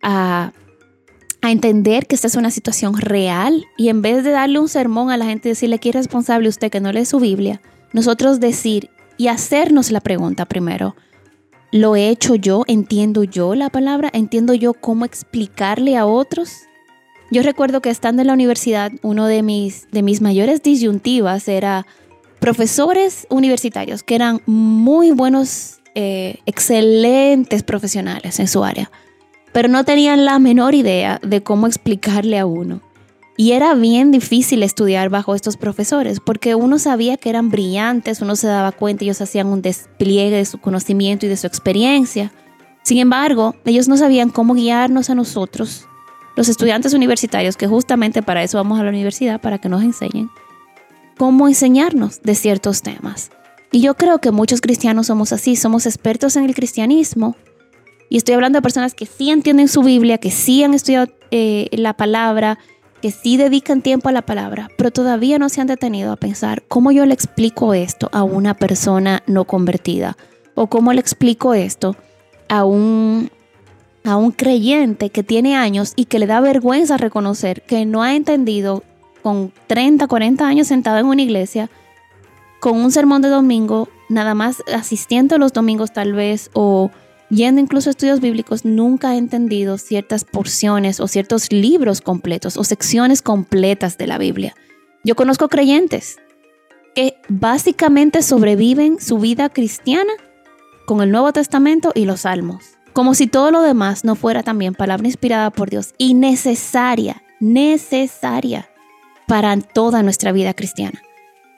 a, 0.00 0.52
a 1.40 1.50
entender 1.50 2.06
que 2.06 2.14
esta 2.14 2.26
es 2.26 2.36
una 2.36 2.50
situación 2.50 2.96
real 2.96 3.66
y 3.76 3.88
en 3.88 4.02
vez 4.02 4.24
de 4.24 4.30
darle 4.30 4.58
un 4.58 4.68
sermón 4.68 5.10
a 5.10 5.16
la 5.16 5.26
gente 5.26 5.48
y 5.48 5.52
decirle 5.52 5.78
que 5.78 5.90
es 5.90 5.94
responsable 5.94 6.48
usted 6.48 6.70
que 6.70 6.80
no 6.80 6.92
lee 6.92 7.04
su 7.04 7.20
Biblia, 7.20 7.60
nosotros 7.92 8.40
decir 8.40 8.90
y 9.16 9.28
hacernos 9.28 9.90
la 9.90 10.00
pregunta 10.00 10.46
primero, 10.46 10.94
¿Lo 11.70 11.96
he 11.96 12.08
hecho 12.08 12.34
yo? 12.34 12.64
¿Entiendo 12.66 13.24
yo 13.24 13.54
la 13.54 13.68
palabra? 13.68 14.08
¿Entiendo 14.14 14.54
yo 14.54 14.72
cómo 14.72 15.04
explicarle 15.04 15.98
a 15.98 16.06
otros? 16.06 16.62
Yo 17.30 17.42
recuerdo 17.42 17.82
que 17.82 17.90
estando 17.90 18.22
en 18.22 18.28
la 18.28 18.32
universidad, 18.32 18.90
uno 19.02 19.26
de 19.26 19.42
mis, 19.42 19.86
de 19.90 20.02
mis 20.02 20.22
mayores 20.22 20.62
disyuntivas 20.62 21.46
era 21.46 21.86
profesores 22.40 23.26
universitarios 23.28 24.02
que 24.02 24.14
eran 24.14 24.40
muy 24.46 25.10
buenos, 25.10 25.80
eh, 25.94 26.38
excelentes 26.46 27.62
profesionales 27.62 28.40
en 28.40 28.48
su 28.48 28.64
área, 28.64 28.90
pero 29.58 29.68
no 29.68 29.82
tenían 29.82 30.24
la 30.24 30.38
menor 30.38 30.76
idea 30.76 31.18
de 31.20 31.42
cómo 31.42 31.66
explicarle 31.66 32.38
a 32.38 32.46
uno. 32.46 32.80
Y 33.36 33.54
era 33.54 33.74
bien 33.74 34.12
difícil 34.12 34.62
estudiar 34.62 35.08
bajo 35.08 35.34
estos 35.34 35.56
profesores 35.56 36.20
porque 36.20 36.54
uno 36.54 36.78
sabía 36.78 37.16
que 37.16 37.28
eran 37.28 37.50
brillantes, 37.50 38.20
uno 38.20 38.36
se 38.36 38.46
daba 38.46 38.70
cuenta, 38.70 39.02
ellos 39.02 39.20
hacían 39.20 39.48
un 39.48 39.60
despliegue 39.60 40.36
de 40.36 40.44
su 40.44 40.58
conocimiento 40.58 41.26
y 41.26 41.28
de 41.28 41.36
su 41.36 41.48
experiencia. 41.48 42.30
Sin 42.84 42.98
embargo, 42.98 43.56
ellos 43.64 43.88
no 43.88 43.96
sabían 43.96 44.30
cómo 44.30 44.54
guiarnos 44.54 45.10
a 45.10 45.16
nosotros, 45.16 45.88
los 46.36 46.48
estudiantes 46.48 46.94
universitarios, 46.94 47.56
que 47.56 47.66
justamente 47.66 48.22
para 48.22 48.44
eso 48.44 48.58
vamos 48.58 48.78
a 48.78 48.84
la 48.84 48.90
universidad, 48.90 49.40
para 49.40 49.58
que 49.58 49.68
nos 49.68 49.82
enseñen, 49.82 50.30
cómo 51.16 51.48
enseñarnos 51.48 52.22
de 52.22 52.36
ciertos 52.36 52.82
temas. 52.82 53.32
Y 53.72 53.80
yo 53.80 53.94
creo 53.94 54.20
que 54.20 54.30
muchos 54.30 54.60
cristianos 54.60 55.08
somos 55.08 55.32
así, 55.32 55.56
somos 55.56 55.84
expertos 55.84 56.36
en 56.36 56.44
el 56.44 56.54
cristianismo. 56.54 57.34
Y 58.08 58.16
estoy 58.16 58.34
hablando 58.34 58.58
de 58.58 58.62
personas 58.62 58.94
que 58.94 59.06
sí 59.06 59.30
entienden 59.30 59.68
su 59.68 59.82
Biblia, 59.82 60.18
que 60.18 60.30
sí 60.30 60.62
han 60.62 60.74
estudiado 60.74 61.08
eh, 61.30 61.68
la 61.72 61.94
palabra, 61.94 62.58
que 63.02 63.10
sí 63.10 63.36
dedican 63.36 63.82
tiempo 63.82 64.08
a 64.08 64.12
la 64.12 64.22
palabra, 64.22 64.68
pero 64.76 64.90
todavía 64.90 65.38
no 65.38 65.48
se 65.48 65.60
han 65.60 65.66
detenido 65.66 66.12
a 66.12 66.16
pensar 66.16 66.62
cómo 66.66 66.90
yo 66.90 67.06
le 67.06 67.14
explico 67.14 67.74
esto 67.74 68.08
a 68.12 68.22
una 68.22 68.54
persona 68.54 69.22
no 69.26 69.44
convertida 69.44 70.16
o 70.54 70.66
cómo 70.68 70.92
le 70.92 71.00
explico 71.00 71.54
esto 71.54 71.96
a 72.48 72.64
un, 72.64 73.30
a 74.04 74.16
un 74.16 74.32
creyente 74.32 75.10
que 75.10 75.22
tiene 75.22 75.54
años 75.54 75.92
y 75.94 76.06
que 76.06 76.18
le 76.18 76.26
da 76.26 76.40
vergüenza 76.40 76.96
reconocer 76.96 77.62
que 77.62 77.84
no 77.86 78.02
ha 78.02 78.14
entendido 78.16 78.82
con 79.22 79.52
30, 79.66 80.08
40 80.08 80.46
años 80.46 80.66
sentado 80.66 80.98
en 80.98 81.06
una 81.06 81.22
iglesia, 81.22 81.70
con 82.60 82.76
un 82.76 82.90
sermón 82.90 83.22
de 83.22 83.28
domingo, 83.28 83.88
nada 84.08 84.34
más 84.34 84.62
asistiendo 84.74 85.38
los 85.38 85.52
domingos 85.52 85.92
tal 85.92 86.14
vez 86.14 86.50
o 86.54 86.90
yendo 87.30 87.60
incluso 87.60 87.90
a 87.90 87.92
estudios 87.92 88.20
bíblicos, 88.20 88.64
nunca 88.64 89.14
he 89.14 89.18
entendido 89.18 89.78
ciertas 89.78 90.24
porciones 90.24 91.00
o 91.00 91.08
ciertos 91.08 91.52
libros 91.52 92.00
completos 92.00 92.56
o 92.56 92.64
secciones 92.64 93.22
completas 93.22 93.98
de 93.98 94.06
la 94.06 94.18
Biblia. 94.18 94.54
Yo 95.04 95.14
conozco 95.14 95.48
creyentes 95.48 96.18
que 96.94 97.16
básicamente 97.28 98.22
sobreviven 98.22 99.00
su 99.00 99.18
vida 99.18 99.48
cristiana 99.48 100.12
con 100.86 101.02
el 101.02 101.10
Nuevo 101.10 101.32
Testamento 101.32 101.92
y 101.94 102.04
los 102.04 102.22
Salmos, 102.22 102.64
como 102.92 103.14
si 103.14 103.26
todo 103.26 103.50
lo 103.50 103.62
demás 103.62 104.04
no 104.04 104.14
fuera 104.14 104.42
también 104.42 104.74
palabra 104.74 105.06
inspirada 105.06 105.50
por 105.50 105.70
Dios 105.70 105.94
y 105.98 106.14
necesaria, 106.14 107.22
necesaria 107.40 108.68
para 109.26 109.56
toda 109.58 110.02
nuestra 110.02 110.32
vida 110.32 110.54
cristiana 110.54 111.02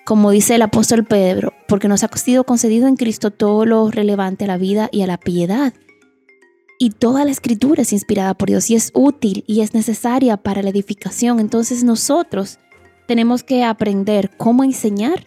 como 0.04 0.30
dice 0.30 0.56
el 0.56 0.62
apóstol 0.62 1.04
Pedro, 1.04 1.52
porque 1.68 1.88
nos 1.88 2.02
ha 2.04 2.08
sido 2.16 2.44
concedido 2.44 2.88
en 2.88 2.96
Cristo 2.96 3.30
todo 3.30 3.64
lo 3.64 3.90
relevante 3.90 4.44
a 4.44 4.48
la 4.48 4.56
vida 4.56 4.88
y 4.92 5.02
a 5.02 5.06
la 5.06 5.18
piedad. 5.18 5.72
Y 6.78 6.90
toda 6.90 7.24
la 7.24 7.30
escritura 7.30 7.82
es 7.82 7.92
inspirada 7.92 8.34
por 8.34 8.48
Dios 8.48 8.70
y 8.70 8.74
es 8.74 8.90
útil 8.94 9.44
y 9.46 9.60
es 9.60 9.74
necesaria 9.74 10.38
para 10.38 10.62
la 10.62 10.70
edificación. 10.70 11.38
Entonces 11.38 11.84
nosotros 11.84 12.58
tenemos 13.06 13.42
que 13.42 13.64
aprender 13.64 14.30
cómo 14.36 14.64
enseñar, 14.64 15.24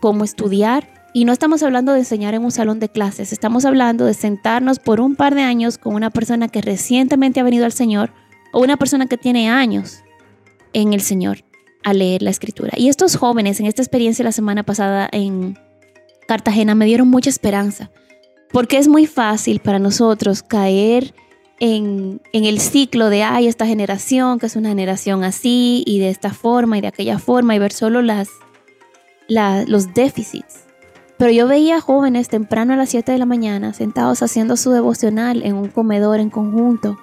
cómo 0.00 0.24
estudiar. 0.24 0.88
Y 1.14 1.24
no 1.24 1.32
estamos 1.32 1.62
hablando 1.62 1.92
de 1.92 1.98
enseñar 1.98 2.34
en 2.34 2.44
un 2.44 2.52
salón 2.52 2.80
de 2.80 2.88
clases, 2.88 3.32
estamos 3.34 3.66
hablando 3.66 4.06
de 4.06 4.14
sentarnos 4.14 4.78
por 4.78 5.00
un 5.00 5.14
par 5.14 5.34
de 5.34 5.42
años 5.42 5.76
con 5.76 5.94
una 5.94 6.08
persona 6.08 6.48
que 6.48 6.62
recientemente 6.62 7.40
ha 7.40 7.42
venido 7.42 7.66
al 7.66 7.72
Señor 7.72 8.14
o 8.54 8.62
una 8.62 8.78
persona 8.78 9.06
que 9.06 9.18
tiene 9.18 9.50
años 9.50 10.02
en 10.72 10.94
el 10.94 11.02
Señor 11.02 11.44
a 11.84 11.92
leer 11.94 12.22
la 12.22 12.30
escritura. 12.30 12.72
Y 12.76 12.88
estos 12.88 13.16
jóvenes 13.16 13.60
en 13.60 13.66
esta 13.66 13.82
experiencia 13.82 14.24
la 14.24 14.32
semana 14.32 14.62
pasada 14.62 15.08
en 15.12 15.58
Cartagena 16.26 16.74
me 16.74 16.86
dieron 16.86 17.08
mucha 17.08 17.30
esperanza, 17.30 17.90
porque 18.52 18.78
es 18.78 18.88
muy 18.88 19.06
fácil 19.06 19.60
para 19.60 19.78
nosotros 19.78 20.42
caer 20.42 21.14
en, 21.60 22.20
el 22.32 22.60
ciclo 22.60 23.08
de, 23.08 23.22
ay, 23.22 23.46
esta 23.46 23.66
generación, 23.66 24.38
que 24.38 24.46
es 24.46 24.56
una 24.56 24.70
generación 24.70 25.22
así 25.22 25.84
y 25.86 26.00
de 26.00 26.08
esta 26.08 26.32
forma 26.32 26.78
y 26.78 26.80
de 26.80 26.88
aquella 26.88 27.18
forma, 27.18 27.54
y 27.54 27.58
ver 27.60 27.72
solo 27.72 28.02
las, 28.02 28.28
los 29.28 29.94
déficits. 29.94 30.64
Pero 31.18 31.30
yo 31.30 31.46
veía 31.46 31.80
jóvenes 31.80 32.28
temprano 32.28 32.72
a 32.72 32.76
las 32.76 32.88
7 32.88 33.12
de 33.12 33.18
la 33.18 33.26
mañana 33.26 33.74
sentados 33.74 34.24
haciendo 34.24 34.56
su 34.56 34.72
devocional 34.72 35.44
en 35.44 35.54
un 35.54 35.68
comedor 35.68 36.18
en 36.18 36.30
conjunto 36.30 36.98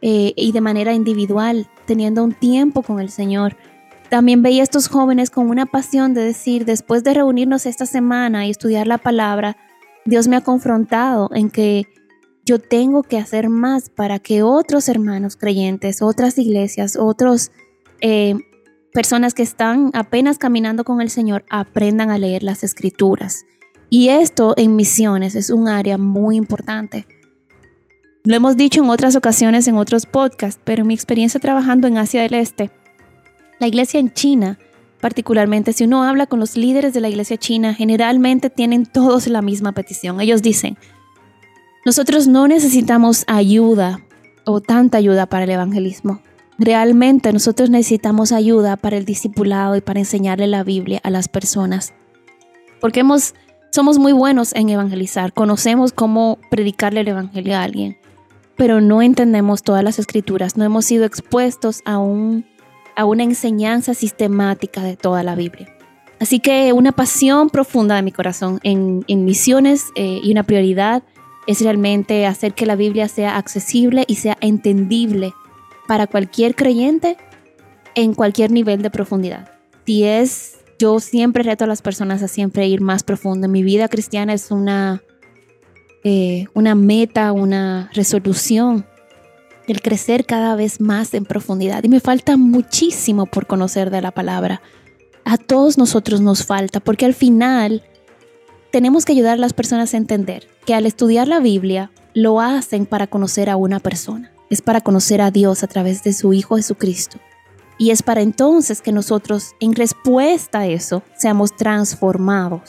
eh, 0.00 0.32
y 0.34 0.52
de 0.52 0.62
manera 0.62 0.94
individual, 0.94 1.68
teniendo 1.84 2.24
un 2.24 2.32
tiempo 2.32 2.80
con 2.82 3.00
el 3.00 3.10
Señor 3.10 3.56
también 4.10 4.42
veía 4.42 4.62
a 4.62 4.64
estos 4.64 4.88
jóvenes 4.88 5.30
con 5.30 5.48
una 5.48 5.66
pasión 5.66 6.14
de 6.14 6.22
decir, 6.22 6.64
después 6.64 7.04
de 7.04 7.14
reunirnos 7.14 7.64
esta 7.64 7.86
semana 7.86 8.46
y 8.46 8.50
estudiar 8.50 8.86
la 8.86 8.98
palabra, 8.98 9.56
Dios 10.04 10.28
me 10.28 10.36
ha 10.36 10.40
confrontado 10.40 11.30
en 11.32 11.48
que 11.48 11.86
yo 12.44 12.58
tengo 12.58 13.04
que 13.04 13.18
hacer 13.18 13.48
más 13.48 13.88
para 13.88 14.18
que 14.18 14.42
otros 14.42 14.88
hermanos 14.88 15.36
creyentes, 15.36 16.02
otras 16.02 16.36
iglesias, 16.38 16.96
otras 16.96 17.52
eh, 18.00 18.34
personas 18.92 19.32
que 19.32 19.44
están 19.44 19.90
apenas 19.94 20.38
caminando 20.38 20.84
con 20.84 21.00
el 21.00 21.10
Señor 21.10 21.44
aprendan 21.48 22.10
a 22.10 22.18
leer 22.18 22.42
las 22.42 22.64
escrituras. 22.64 23.44
Y 23.90 24.08
esto 24.08 24.54
en 24.56 24.74
misiones 24.74 25.36
es 25.36 25.50
un 25.50 25.68
área 25.68 25.98
muy 25.98 26.36
importante. 26.36 27.06
Lo 28.24 28.34
hemos 28.34 28.56
dicho 28.56 28.82
en 28.82 28.90
otras 28.90 29.14
ocasiones 29.14 29.68
en 29.68 29.76
otros 29.76 30.06
podcasts, 30.06 30.60
pero 30.64 30.82
en 30.82 30.88
mi 30.88 30.94
experiencia 30.94 31.40
trabajando 31.40 31.86
en 31.86 31.98
Asia 31.98 32.22
del 32.22 32.34
Este, 32.34 32.70
la 33.60 33.68
iglesia 33.68 34.00
en 34.00 34.12
China, 34.12 34.58
particularmente, 35.00 35.72
si 35.72 35.84
uno 35.84 36.02
habla 36.02 36.26
con 36.26 36.40
los 36.40 36.56
líderes 36.56 36.94
de 36.94 37.00
la 37.00 37.10
iglesia 37.10 37.36
china, 37.36 37.74
generalmente 37.74 38.50
tienen 38.50 38.86
todos 38.86 39.26
la 39.28 39.42
misma 39.42 39.72
petición. 39.72 40.20
Ellos 40.20 40.42
dicen, 40.42 40.78
nosotros 41.84 42.26
no 42.26 42.48
necesitamos 42.48 43.24
ayuda 43.26 44.00
o 44.46 44.60
tanta 44.60 44.98
ayuda 44.98 45.26
para 45.26 45.44
el 45.44 45.50
evangelismo. 45.50 46.20
Realmente 46.58 47.32
nosotros 47.32 47.70
necesitamos 47.70 48.32
ayuda 48.32 48.76
para 48.76 48.96
el 48.96 49.04
discipulado 49.04 49.76
y 49.76 49.80
para 49.82 50.00
enseñarle 50.00 50.46
la 50.46 50.64
Biblia 50.64 51.00
a 51.02 51.10
las 51.10 51.28
personas. 51.28 51.92
Porque 52.80 53.00
hemos, 53.00 53.34
somos 53.70 53.98
muy 53.98 54.12
buenos 54.12 54.54
en 54.54 54.70
evangelizar, 54.70 55.34
conocemos 55.34 55.92
cómo 55.92 56.38
predicarle 56.50 57.00
el 57.00 57.08
evangelio 57.08 57.56
a 57.56 57.62
alguien, 57.62 57.98
pero 58.56 58.80
no 58.80 59.02
entendemos 59.02 59.62
todas 59.62 59.84
las 59.84 59.98
escrituras, 59.98 60.56
no 60.56 60.64
hemos 60.64 60.86
sido 60.86 61.04
expuestos 61.04 61.82
a 61.84 61.98
un 61.98 62.44
a 62.96 63.04
una 63.04 63.22
enseñanza 63.22 63.94
sistemática 63.94 64.82
de 64.82 64.96
toda 64.96 65.22
la 65.22 65.34
Biblia. 65.34 65.68
Así 66.20 66.38
que 66.38 66.72
una 66.72 66.92
pasión 66.92 67.48
profunda 67.48 67.96
de 67.96 68.02
mi 68.02 68.12
corazón 68.12 68.60
en, 68.62 69.04
misiones 69.24 69.86
eh, 69.94 70.20
y 70.22 70.30
una 70.30 70.42
prioridad 70.42 71.02
es 71.46 71.62
realmente 71.62 72.26
hacer 72.26 72.52
que 72.52 72.66
la 72.66 72.76
Biblia 72.76 73.08
sea 73.08 73.38
accesible 73.38 74.04
y 74.06 74.16
sea 74.16 74.36
entendible 74.40 75.32
para 75.88 76.06
cualquier 76.06 76.54
creyente 76.54 77.16
en 77.94 78.14
cualquier 78.14 78.50
nivel 78.50 78.82
de 78.82 78.90
profundidad. 78.90 79.50
Si 79.86 80.04
es, 80.04 80.58
yo 80.78 81.00
siempre 81.00 81.42
reto 81.42 81.64
a 81.64 81.66
las 81.66 81.82
personas 81.82 82.22
a 82.22 82.28
siempre 82.28 82.68
ir 82.68 82.80
más 82.80 83.02
profundo. 83.02 83.48
Mi 83.48 83.62
vida 83.62 83.88
cristiana 83.88 84.34
es 84.34 84.50
una, 84.50 85.02
eh, 86.04 86.46
una 86.54 86.74
meta, 86.74 87.32
una 87.32 87.90
resolución 87.94 88.86
el 89.70 89.82
crecer 89.82 90.26
cada 90.26 90.54
vez 90.56 90.80
más 90.80 91.14
en 91.14 91.24
profundidad. 91.24 91.84
Y 91.84 91.88
me 91.88 92.00
falta 92.00 92.36
muchísimo 92.36 93.26
por 93.26 93.46
conocer 93.46 93.90
de 93.90 94.02
la 94.02 94.10
palabra. 94.10 94.62
A 95.24 95.36
todos 95.36 95.78
nosotros 95.78 96.20
nos 96.20 96.44
falta, 96.44 96.80
porque 96.80 97.06
al 97.06 97.14
final 97.14 97.82
tenemos 98.72 99.04
que 99.04 99.12
ayudar 99.12 99.34
a 99.34 99.40
las 99.40 99.52
personas 99.52 99.94
a 99.94 99.96
entender 99.96 100.48
que 100.66 100.74
al 100.74 100.86
estudiar 100.86 101.28
la 101.28 101.40
Biblia 101.40 101.90
lo 102.14 102.40
hacen 102.40 102.86
para 102.86 103.06
conocer 103.06 103.50
a 103.50 103.56
una 103.56 103.80
persona. 103.80 104.32
Es 104.48 104.62
para 104.62 104.80
conocer 104.80 105.20
a 105.20 105.30
Dios 105.30 105.62
a 105.62 105.68
través 105.68 106.02
de 106.02 106.12
su 106.12 106.32
Hijo 106.32 106.56
Jesucristo. 106.56 107.18
Y 107.78 107.90
es 107.90 108.02
para 108.02 108.20
entonces 108.20 108.82
que 108.82 108.92
nosotros, 108.92 109.52
en 109.60 109.74
respuesta 109.74 110.60
a 110.60 110.66
eso, 110.66 111.02
seamos 111.16 111.56
transformados 111.56 112.62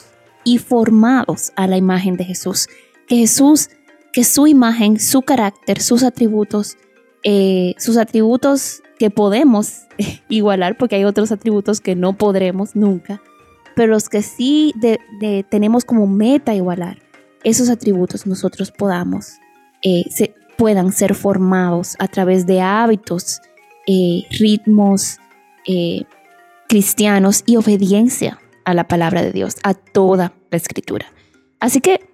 y 0.44 0.58
formados 0.58 1.52
a 1.56 1.66
la 1.66 1.76
imagen 1.76 2.16
de 2.16 2.24
Jesús. 2.24 2.68
Que 3.06 3.16
Jesús 3.16 3.68
que 4.12 4.24
su 4.24 4.46
imagen, 4.46 5.00
su 5.00 5.22
carácter, 5.22 5.80
sus 5.80 6.02
atributos, 6.02 6.76
eh, 7.24 7.74
sus 7.78 7.96
atributos 7.96 8.82
que 8.98 9.10
podemos 9.10 9.82
igualar, 10.28 10.76
porque 10.76 10.96
hay 10.96 11.04
otros 11.04 11.32
atributos 11.32 11.80
que 11.80 11.94
no 11.94 12.14
podremos 12.14 12.74
nunca, 12.74 13.22
pero 13.74 13.92
los 13.92 14.08
que 14.08 14.22
sí 14.22 14.74
tenemos 15.48 15.84
como 15.84 16.06
meta 16.06 16.54
igualar, 16.54 16.98
esos 17.42 17.70
atributos 17.70 18.26
nosotros 18.26 18.70
podamos, 18.70 19.38
eh, 19.82 20.04
se, 20.10 20.34
puedan 20.56 20.92
ser 20.92 21.14
formados 21.14 21.96
a 21.98 22.06
través 22.06 22.46
de 22.46 22.60
hábitos, 22.60 23.40
eh, 23.86 24.24
ritmos 24.30 25.18
cristianos 26.68 27.44
y 27.46 27.56
obediencia 27.56 28.40
a 28.64 28.74
la 28.74 28.88
palabra 28.88 29.22
de 29.22 29.32
Dios, 29.32 29.56
a 29.62 29.74
toda 29.74 30.34
la 30.50 30.56
escritura. 30.56 31.06
Así 31.60 31.80
que 31.80 32.11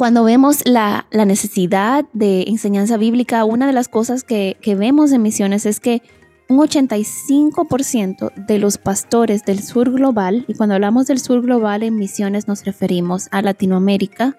cuando 0.00 0.24
vemos 0.24 0.62
la, 0.64 1.04
necesidad 1.12 2.06
de 2.14 2.44
enseñanza 2.48 2.96
bíblica, 2.96 3.44
una 3.44 3.66
de 3.66 3.74
las 3.74 3.88
cosas 3.88 4.24
que, 4.24 4.56
vemos 4.64 5.12
en 5.12 5.20
misiones 5.20 5.66
es 5.66 5.78
que 5.78 6.00
un 6.48 6.56
85% 6.56 8.32
de 8.34 8.58
los 8.58 8.78
pastores 8.78 9.44
del 9.44 9.62
sur 9.62 9.92
global, 9.92 10.46
y 10.48 10.54
cuando 10.54 10.74
hablamos 10.74 11.06
del 11.06 11.18
sur 11.18 11.42
global 11.42 11.82
en 11.82 11.96
misiones 11.96 12.48
nos 12.48 12.64
referimos 12.64 13.28
a 13.30 13.42
Latinoamérica, 13.42 14.38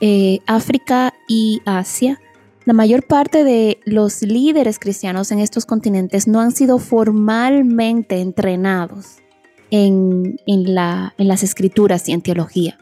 eh, 0.00 0.40
África 0.48 1.14
y 1.28 1.62
Asia, 1.66 2.18
la 2.64 2.72
mayor 2.72 3.06
parte 3.06 3.44
de 3.44 3.78
los 3.84 4.22
líderes 4.22 4.80
cristianos 4.80 5.30
en 5.30 5.38
estos 5.38 5.66
continentes 5.66 6.26
no 6.26 6.40
han 6.40 6.50
sido 6.50 6.80
formalmente 6.80 8.20
entrenados 8.20 9.18
en, 9.70 10.36
la, 10.46 11.14
en 11.16 11.28
las 11.28 11.44
escrituras 11.44 12.08
y 12.08 12.12
en 12.12 12.22
teología. 12.22 12.76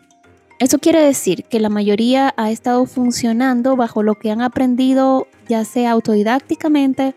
Eso 0.62 0.78
quiere 0.78 1.00
decir 1.00 1.42
que 1.42 1.58
la 1.58 1.68
mayoría 1.68 2.32
ha 2.36 2.52
estado 2.52 2.86
funcionando 2.86 3.74
bajo 3.74 4.04
lo 4.04 4.14
que 4.14 4.30
han 4.30 4.40
aprendido 4.40 5.26
ya 5.48 5.64
sea 5.64 5.90
autodidácticamente 5.90 7.16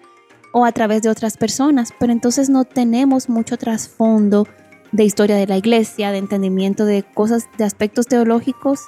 o 0.51 0.65
a 0.65 0.71
través 0.71 1.03
de 1.03 1.09
otras 1.09 1.37
personas, 1.37 1.93
pero 1.99 2.11
entonces 2.11 2.49
no 2.49 2.63
tenemos 2.63 3.29
mucho 3.29 3.55
trasfondo 3.57 4.47
de 4.91 5.03
historia 5.03 5.35
de 5.35 5.45
la 5.45 5.57
iglesia, 5.57 6.11
de 6.11 6.17
entendimiento 6.17 6.85
de 6.85 7.03
cosas, 7.03 7.47
de 7.59 7.65
aspectos 7.65 8.07
teológicos 8.07 8.79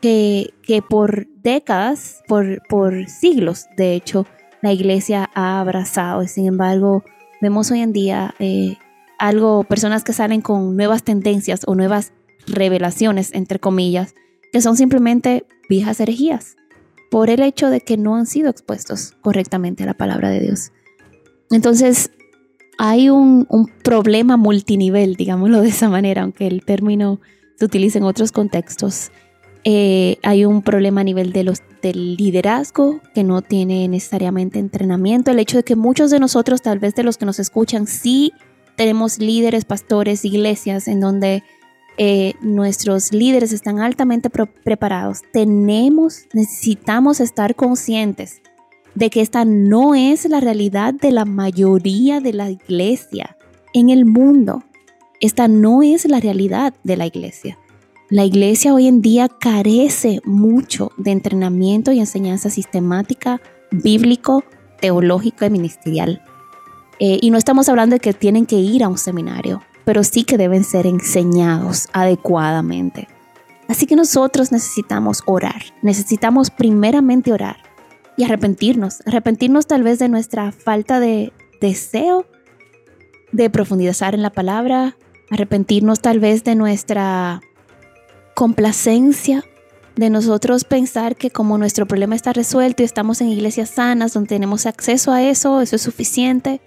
que, 0.00 0.52
que 0.64 0.82
por 0.82 1.28
décadas, 1.44 2.20
por, 2.26 2.66
por 2.68 3.08
siglos, 3.08 3.66
de 3.76 3.94
hecho, 3.94 4.26
la 4.60 4.72
iglesia 4.72 5.30
ha 5.34 5.60
abrazado. 5.60 6.26
Sin 6.26 6.46
embargo, 6.46 7.04
vemos 7.40 7.70
hoy 7.70 7.78
en 7.78 7.92
día 7.92 8.34
eh, 8.40 8.76
algo, 9.20 9.62
personas 9.62 10.02
que 10.02 10.12
salen 10.12 10.40
con 10.40 10.76
nuevas 10.76 11.04
tendencias 11.04 11.60
o 11.68 11.76
nuevas 11.76 12.12
revelaciones, 12.46 13.32
entre 13.34 13.58
comillas, 13.58 14.14
que 14.52 14.60
son 14.60 14.76
simplemente 14.76 15.46
viejas 15.68 16.00
herejías, 16.00 16.56
por 17.10 17.30
el 17.30 17.42
hecho 17.42 17.70
de 17.70 17.80
que 17.80 17.96
no 17.96 18.16
han 18.16 18.26
sido 18.26 18.50
expuestos 18.50 19.12
correctamente 19.20 19.82
a 19.82 19.86
la 19.86 19.94
palabra 19.94 20.30
de 20.30 20.40
Dios. 20.40 20.72
Entonces, 21.50 22.10
hay 22.78 23.10
un, 23.10 23.46
problema 23.82 24.36
multinivel, 24.36 25.16
digámoslo 25.16 25.60
de 25.60 25.68
esa 25.68 25.88
manera, 25.88 26.22
aunque 26.22 26.46
el 26.46 26.64
término 26.64 27.20
se 27.56 27.64
utiliza 27.64 27.98
en 27.98 28.04
otros 28.04 28.32
contextos. 28.32 29.12
Eh, 29.64 30.18
hay 30.22 30.44
un 30.44 30.62
problema 30.62 31.02
a 31.02 31.04
nivel 31.04 31.32
de 31.32 31.44
los, 31.44 31.62
del 31.82 32.16
liderazgo 32.16 33.00
que 33.14 33.24
no 33.24 33.42
tiene 33.42 33.86
necesariamente 33.88 34.58
entrenamiento. 34.58 35.30
El 35.30 35.38
hecho 35.38 35.56
de 35.58 35.62
que 35.62 35.76
muchos 35.76 36.10
de 36.10 36.18
nosotros, 36.18 36.62
tal 36.62 36.78
vez 36.78 36.94
de 36.94 37.02
los 37.02 37.16
que 37.16 37.26
nos 37.26 37.38
escuchan, 37.38 37.86
sí 37.86 38.32
tenemos 38.76 39.18
líderes, 39.18 39.64
pastores, 39.64 40.24
iglesias 40.24 40.88
en 40.88 41.00
donde 41.00 41.42
eh, 41.96 42.34
nuestros 42.40 43.12
líderes 43.12 43.52
están 43.52 43.78
altamente 43.78 44.28
preparados, 44.30 45.22
tenemos, 45.32 46.26
necesitamos 46.32 47.20
estar 47.20 47.54
conscientes 47.54 48.42
de 48.94 49.10
que 49.10 49.20
esta 49.20 49.44
no 49.44 49.94
es 49.94 50.24
la 50.24 50.40
realidad 50.40 50.94
de 50.94 51.12
la 51.12 51.24
mayoría 51.24 52.20
de 52.20 52.32
la 52.32 52.50
iglesia 52.50 53.36
en 53.72 53.90
el 53.90 54.04
mundo. 54.04 54.64
Esta 55.20 55.48
no 55.48 55.82
es 55.82 56.04
la 56.06 56.20
realidad 56.20 56.74
de 56.82 56.96
la 56.96 57.06
iglesia. 57.06 57.58
La 58.10 58.24
iglesia 58.24 58.74
hoy 58.74 58.86
en 58.86 59.00
día 59.00 59.28
carece 59.28 60.20
mucho 60.24 60.92
de 60.96 61.12
entrenamiento 61.12 61.90
y 61.92 62.00
enseñanza 62.00 62.50
sistemática, 62.50 63.40
bíblico, 63.70 64.44
teológico 64.80 65.44
y 65.44 65.50
ministerial. 65.50 66.22
Eh, 67.00 67.18
y 67.20 67.30
no 67.30 67.38
estamos 67.38 67.68
hablando 67.68 67.94
de 67.94 68.00
que 68.00 68.12
tienen 68.12 68.46
que 68.46 68.56
ir 68.56 68.84
a 68.84 68.88
un 68.88 68.98
seminario 68.98 69.62
pero 69.84 70.04
sí 70.04 70.24
que 70.24 70.38
deben 70.38 70.64
ser 70.64 70.86
enseñados 70.86 71.88
adecuadamente. 71.92 73.08
Así 73.68 73.86
que 73.86 73.96
nosotros 73.96 74.52
necesitamos 74.52 75.22
orar, 75.26 75.62
necesitamos 75.82 76.50
primeramente 76.50 77.32
orar 77.32 77.56
y 78.16 78.24
arrepentirnos, 78.24 79.02
arrepentirnos 79.06 79.66
tal 79.66 79.82
vez 79.82 79.98
de 79.98 80.08
nuestra 80.08 80.52
falta 80.52 81.00
de 81.00 81.32
deseo 81.60 82.26
de 83.32 83.50
profundizar 83.50 84.14
en 84.14 84.22
la 84.22 84.30
palabra, 84.30 84.96
arrepentirnos 85.30 86.00
tal 86.00 86.20
vez 86.20 86.44
de 86.44 86.54
nuestra 86.54 87.40
complacencia, 88.34 89.44
de 89.96 90.10
nosotros 90.10 90.64
pensar 90.64 91.16
que 91.16 91.30
como 91.30 91.56
nuestro 91.56 91.86
problema 91.86 92.14
está 92.14 92.32
resuelto 92.32 92.82
y 92.82 92.86
estamos 92.86 93.20
en 93.20 93.28
iglesias 93.28 93.70
sanas 93.70 94.12
donde 94.12 94.28
tenemos 94.28 94.66
acceso 94.66 95.10
a 95.12 95.22
eso, 95.22 95.60
eso 95.60 95.76
es 95.76 95.82
suficiente 95.82 96.60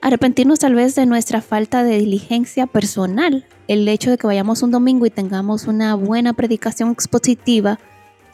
arrepentirnos 0.00 0.60
tal 0.60 0.74
vez 0.74 0.94
de 0.94 1.06
nuestra 1.06 1.40
falta 1.40 1.82
de 1.82 1.98
diligencia 1.98 2.66
personal. 2.66 3.46
El 3.68 3.86
hecho 3.88 4.10
de 4.10 4.18
que 4.18 4.26
vayamos 4.26 4.62
un 4.62 4.70
domingo 4.70 5.06
y 5.06 5.10
tengamos 5.10 5.66
una 5.66 5.94
buena 5.94 6.32
predicación 6.32 6.90
expositiva 6.90 7.78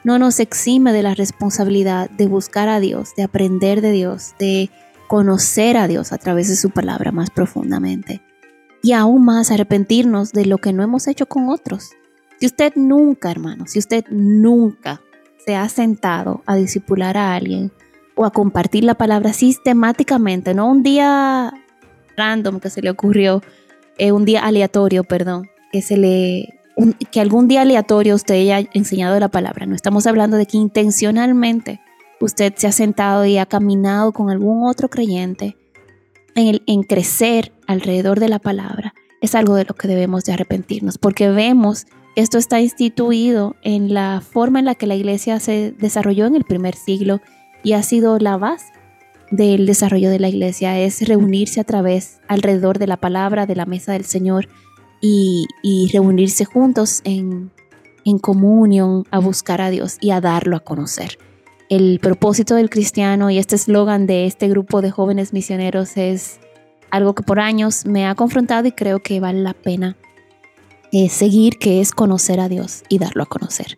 no 0.04 0.18
nos 0.18 0.38
exime 0.38 0.92
de 0.92 1.02
la 1.02 1.14
responsabilidad 1.14 2.08
de 2.10 2.28
buscar 2.28 2.68
a 2.68 2.78
Dios, 2.78 3.14
de 3.16 3.24
aprender 3.24 3.80
de 3.80 3.90
Dios, 3.90 4.34
de 4.38 4.70
conocer 5.08 5.76
a 5.76 5.88
Dios 5.88 6.12
a 6.12 6.18
través 6.18 6.48
de 6.48 6.56
su 6.56 6.70
palabra 6.70 7.10
más 7.10 7.30
profundamente. 7.30 8.22
Y 8.82 8.92
aún 8.92 9.24
más 9.24 9.50
arrepentirnos 9.50 10.32
de 10.32 10.46
lo 10.46 10.58
que 10.58 10.72
no 10.72 10.84
hemos 10.84 11.08
hecho 11.08 11.26
con 11.26 11.48
otros. 11.48 11.90
Si 12.38 12.46
usted 12.46 12.74
nunca, 12.76 13.30
hermano, 13.30 13.66
si 13.66 13.80
usted 13.80 14.04
nunca 14.10 15.00
se 15.44 15.56
ha 15.56 15.68
sentado 15.68 16.42
a 16.46 16.54
discipular 16.54 17.16
a 17.16 17.34
alguien, 17.34 17.72
o 18.16 18.24
a 18.24 18.30
compartir 18.30 18.82
la 18.82 18.94
palabra 18.94 19.32
sistemáticamente, 19.32 20.54
no 20.54 20.68
un 20.68 20.82
día 20.82 21.52
random 22.16 22.58
que 22.58 22.70
se 22.70 22.82
le 22.82 22.90
ocurrió, 22.90 23.42
eh, 23.98 24.10
un 24.10 24.24
día 24.24 24.44
aleatorio, 24.44 25.04
perdón, 25.04 25.48
que 25.70 25.82
se 25.82 25.96
le 25.96 26.48
que 27.10 27.20
algún 27.20 27.48
día 27.48 27.62
aleatorio 27.62 28.14
usted 28.14 28.34
haya 28.34 28.68
enseñado 28.74 29.18
la 29.18 29.28
palabra. 29.28 29.64
No 29.64 29.74
estamos 29.74 30.06
hablando 30.06 30.36
de 30.36 30.46
que 30.46 30.58
intencionalmente 30.58 31.80
usted 32.20 32.52
se 32.56 32.66
ha 32.66 32.72
sentado 32.72 33.24
y 33.24 33.38
ha 33.38 33.46
caminado 33.46 34.12
con 34.12 34.28
algún 34.28 34.68
otro 34.68 34.90
creyente 34.90 35.56
en, 36.34 36.60
en 36.66 36.82
crecer 36.82 37.52
alrededor 37.66 38.20
de 38.20 38.28
la 38.28 38.38
palabra. 38.38 38.92
Es 39.22 39.34
algo 39.34 39.54
de 39.54 39.64
lo 39.64 39.74
que 39.74 39.88
debemos 39.88 40.24
de 40.24 40.34
arrepentirnos, 40.34 40.98
porque 40.98 41.30
vemos 41.30 41.86
que 41.86 41.92
esto 42.16 42.38
está 42.38 42.60
instituido 42.60 43.56
en 43.62 43.92
la 43.92 44.22
forma 44.22 44.58
en 44.58 44.64
la 44.64 44.74
que 44.74 44.86
la 44.86 44.94
iglesia 44.94 45.38
se 45.38 45.72
desarrolló 45.72 46.26
en 46.26 46.34
el 46.34 46.44
primer 46.44 46.74
siglo 46.74 47.20
y 47.66 47.72
ha 47.72 47.82
sido 47.82 48.20
la 48.20 48.36
base 48.36 48.66
del 49.32 49.66
desarrollo 49.66 50.08
de 50.08 50.20
la 50.20 50.28
iglesia, 50.28 50.78
es 50.78 51.00
reunirse 51.08 51.58
a 51.58 51.64
través, 51.64 52.20
alrededor 52.28 52.78
de 52.78 52.86
la 52.86 52.96
palabra, 52.96 53.44
de 53.44 53.56
la 53.56 53.66
mesa 53.66 53.92
del 53.94 54.04
Señor 54.04 54.48
y, 55.00 55.48
reunirse 55.92 56.44
juntos 56.44 57.00
en, 57.02 57.50
en 58.04 58.20
comunión 58.20 59.02
a 59.10 59.18
buscar 59.18 59.60
a 59.60 59.70
Dios 59.70 59.96
y 60.00 60.12
a 60.12 60.20
darlo 60.20 60.56
a 60.56 60.60
conocer. 60.60 61.18
El 61.68 61.98
propósito 61.98 62.54
del 62.54 62.70
cristiano 62.70 63.30
y 63.30 63.38
este 63.38 63.56
eslogan 63.56 64.06
de 64.06 64.26
este 64.26 64.46
grupo 64.46 64.80
de 64.80 64.92
jóvenes 64.92 65.32
misioneros 65.32 65.96
es 65.96 66.38
algo 66.92 67.16
que 67.16 67.24
por 67.24 67.40
años 67.40 67.84
me 67.84 68.06
ha 68.06 68.14
confrontado 68.14 68.68
y 68.68 68.72
creo 68.72 69.00
que 69.00 69.18
vale 69.18 69.40
la 69.40 69.54
pena 69.54 69.96
eh, 70.92 71.08
seguir, 71.08 71.58
que 71.58 71.80
es 71.80 71.90
conocer 71.90 72.38
a 72.38 72.48
Dios 72.48 72.84
y 72.88 73.00
darlo 73.00 73.24
a 73.24 73.26
conocer. 73.26 73.76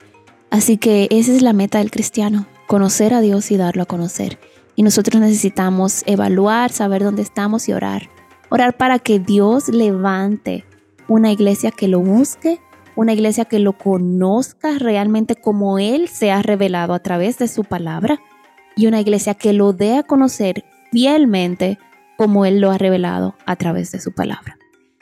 Así 0.50 0.76
que 0.76 1.08
esa 1.10 1.32
es 1.32 1.40
la 1.40 1.54
meta 1.54 1.78
del 1.78 1.90
cristiano, 1.90 2.46
conocer 2.68 3.14
a 3.14 3.20
Dios 3.20 3.50
y 3.50 3.56
darlo 3.56 3.82
a 3.82 3.86
conocer. 3.86 4.38
Y 4.76 4.84
nosotros 4.84 5.20
necesitamos 5.20 6.04
evaluar, 6.06 6.70
saber 6.70 7.02
dónde 7.02 7.22
estamos 7.22 7.68
y 7.68 7.72
orar. 7.72 8.10
Orar 8.50 8.76
para 8.76 9.00
que 9.00 9.18
Dios 9.18 9.68
levante 9.68 10.64
una 11.08 11.32
iglesia 11.32 11.72
que 11.72 11.88
lo 11.88 12.00
busque, 12.00 12.60
una 12.94 13.14
iglesia 13.14 13.46
que 13.46 13.58
lo 13.58 13.72
conozca 13.72 14.78
realmente 14.78 15.34
como 15.34 15.78
Él 15.78 16.08
se 16.08 16.30
ha 16.30 16.42
revelado 16.42 16.92
a 16.92 16.98
través 17.00 17.38
de 17.38 17.48
su 17.48 17.64
palabra 17.64 18.20
y 18.76 18.86
una 18.86 19.00
iglesia 19.00 19.34
que 19.34 19.54
lo 19.54 19.72
dé 19.72 19.96
a 19.96 20.02
conocer 20.02 20.64
fielmente 20.92 21.78
como 22.18 22.44
Él 22.44 22.60
lo 22.60 22.70
ha 22.70 22.76
revelado 22.76 23.34
a 23.46 23.56
través 23.56 23.92
de 23.92 24.00
su 24.00 24.12
palabra. 24.12 24.58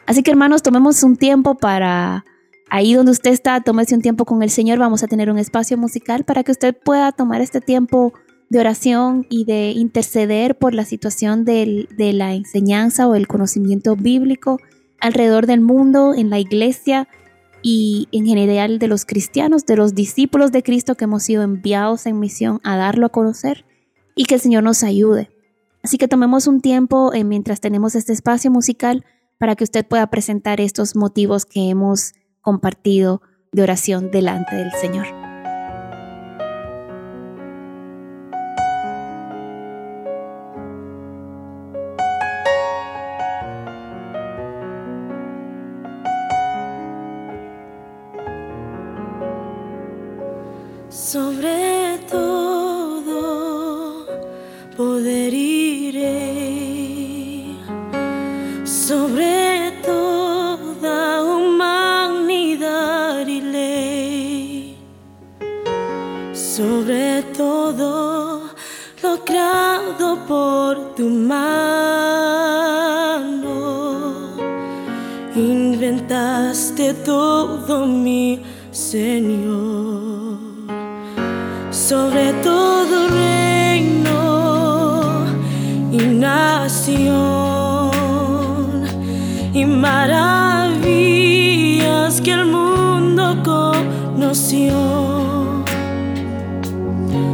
Así 0.07 0.22
que 0.22 0.31
hermanos, 0.31 0.62
tomemos 0.62 1.02
un 1.02 1.16
tiempo 1.16 1.57
para 1.57 2.24
ahí 2.70 2.94
donde 2.94 3.12
usted 3.12 3.31
está, 3.31 3.61
tómese 3.61 3.94
un 3.94 4.02
tiempo 4.02 4.24
con 4.24 4.42
el 4.42 4.50
Señor. 4.50 4.79
Vamos 4.79 5.02
a 5.02 5.09
tener 5.09 5.31
un 5.31 5.38
espacio 5.38 5.79
musical 5.79 6.24
para 6.24 6.44
que 6.44 6.52
usted 6.52 6.76
pueda 6.76 7.12
tomar 7.12 7.40
este 7.40 7.61
tiempo 7.61 8.12
de 8.48 8.61
oración 8.61 9.26
y 9.29 9.44
de 9.44 9.70
interceder 9.70 10.57
por 10.57 10.74
la 10.74 10.85
situación 10.85 11.44
de 11.44 11.88
la 12.14 12.35
enseñanza 12.35 13.09
o 13.09 13.14
el 13.14 13.26
conocimiento 13.26 13.96
bíblico 13.96 14.59
alrededor 15.00 15.46
del 15.46 15.61
mundo, 15.61 16.14
en 16.14 16.31
la 16.31 16.38
iglesia 16.38 17.09
y 17.62 18.09
en 18.12 18.26
general 18.26 18.79
de 18.79 18.88
los 18.88 19.05
cristianos, 19.05 19.66
de 19.66 19.76
los 19.76 19.94
discípulos 19.94 20.52
de 20.52 20.62
Cristo 20.62 20.94
que 20.94 21.05
hemos 21.05 21.24
sido 21.24 21.42
enviados 21.42 22.07
en 22.07 22.20
misión 22.20 22.61
a 22.62 22.76
darlo 22.76 23.07
a 23.07 23.11
conocer 23.11 23.64
y 24.14 24.24
que 24.24 24.37
el 24.37 24.40
Señor 24.40 24.62
nos 24.62 24.83
ayude. 24.83 25.31
Así 25.83 25.98
que 25.98 26.09
tomemos 26.09 26.46
un 26.46 26.61
tiempo 26.61 27.12
eh, 27.12 27.24
mientras 27.24 27.61
tenemos 27.61 27.94
este 27.94 28.12
espacio 28.12 28.50
musical 28.50 29.05
para 29.38 29.57
que 29.57 29.64
usted 29.64 29.87
pueda 29.87 30.07
presentar 30.09 30.61
estos 30.61 30.96
motivos 30.96 31.44
que 31.44 31.68
hemos 31.68 32.12
compartido 32.47 33.23
de 33.51 33.65
oración 33.65 34.13
delante 34.13 34.55
del 34.55 34.71
Señor. 34.71 35.26
Inventaste 76.07 76.95
todo 77.05 77.87
mi 77.87 78.40
Señor. 78.71 80.38
Sobre 81.71 82.33
todo 82.45 83.09
reino 83.09 84.14
y 85.90 85.99
nación 85.99 87.11
y 89.53 89.64
maravillas 89.64 90.81
que 92.21 92.33
el 92.33 92.47
mundo 92.47 93.42
conoció. 93.45 94.75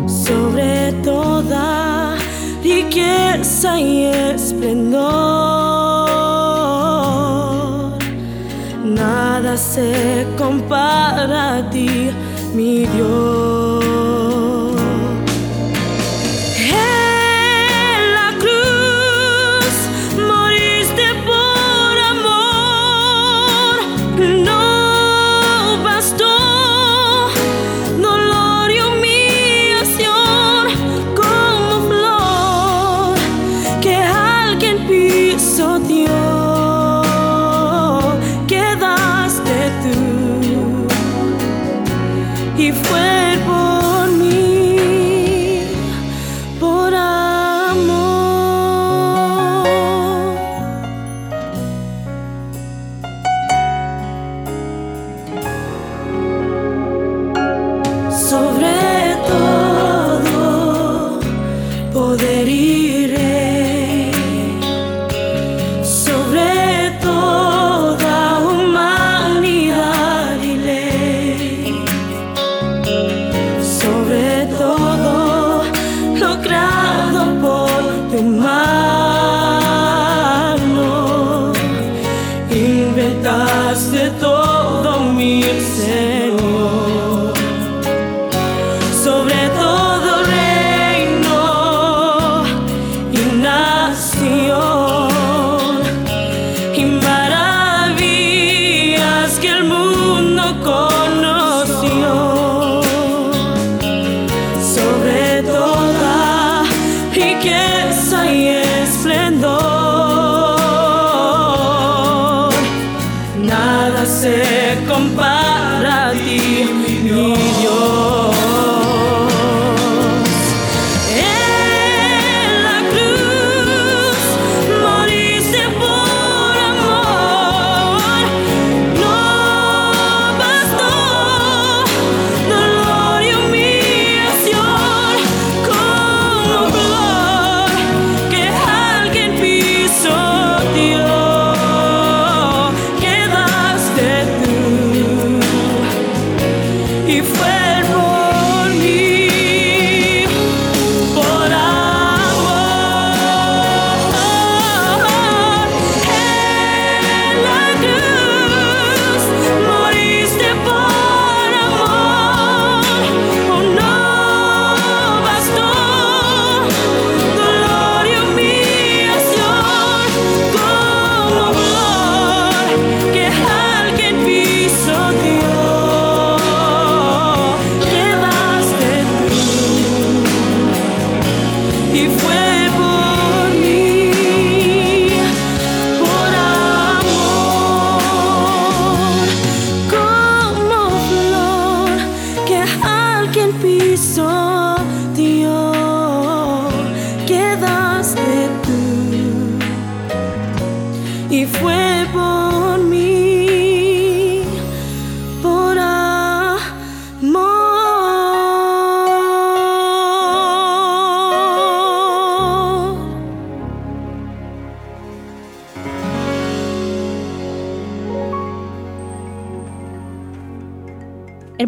Sobre 0.07 0.93
toda 1.05 2.17
riqueza 2.63 3.79
y 3.79 4.05
esplendor 4.05 5.52
nada 9.53 9.57
se 9.57 10.27
compara 10.37 11.59
a 11.59 11.71
ti. 11.71 12.11
Mi 12.55 12.87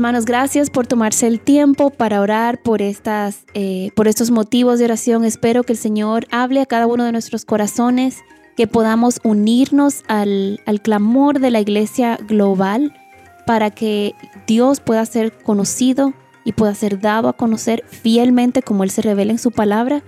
Hermanos, 0.05 0.27
gracias 0.27 0.69
por 0.69 0.87
tomarse 0.87 1.27
el 1.27 1.41
tiempo 1.41 1.89
para 1.89 2.21
orar 2.21 2.61
por, 2.61 2.83
estas, 2.83 3.47
eh, 3.55 3.91
por 3.97 4.07
estos 4.07 4.31
motivos 4.31 4.79
de 4.79 4.85
oración. 4.85 5.25
Espero 5.25 5.63
que 5.63 5.73
el 5.73 5.79
Señor 5.79 6.27
hable 6.31 6.61
a 6.61 6.67
cada 6.67 6.87
uno 6.87 7.05
de 7.05 7.13
nuestros 7.13 7.47
corazones, 7.47 8.19
que 8.55 8.67
podamos 8.67 9.19
unirnos 9.25 10.03
al, 10.07 10.61
al 10.67 10.83
clamor 10.83 11.41
de 11.41 11.51
la 11.51 11.61
iglesia 11.61 12.19
global 12.29 12.93
para 13.47 13.71
que 13.71 14.15
Dios 14.47 14.81
pueda 14.81 15.07
ser 15.07 15.33
conocido 15.39 16.13
y 16.45 16.53
pueda 16.53 16.75
ser 16.75 17.01
dado 17.01 17.31
a 17.31 17.33
conocer 17.33 17.83
fielmente 17.89 18.61
como 18.61 18.85
Él 18.85 18.91
se 18.91 19.01
revela 19.01 19.33
en 19.33 19.39
su 19.39 19.53
palabra. 19.53 20.03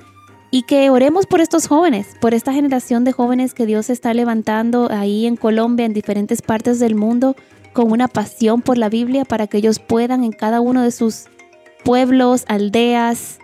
Y 0.51 0.65
que 0.65 0.91
oremos 0.91 1.25
por 1.25 1.41
estos 1.41 1.69
jóvenes, 1.69 2.09
por 2.21 2.35
esta 2.35 2.53
generación 2.53 3.05
de 3.05 3.13
jóvenes 3.13 3.55
que 3.55 3.65
Dios 3.65 3.89
está 3.89 4.13
levantando 4.13 4.89
ahí 4.91 5.25
en 5.25 5.37
Colombia, 5.37 5.87
en 5.87 5.95
diferentes 5.95 6.43
partes 6.43 6.79
del 6.81 6.97
mundo, 6.97 7.35
con 7.77 7.93
una 7.93 8.09
pasión 8.09 8.63
por 8.63 8.79
la 8.79 8.89
Biblia 8.89 9.27
para 9.27 9.47
que 9.47 9.59
ellos 9.59 9.81
puedan 9.81 10.25
en 10.25 10.33
cada 10.33 10.63
uno 10.63 10.83
de 10.83 10.91
sus 10.91 11.27
pueblos, 11.85 12.47
aldeas, 12.49 13.39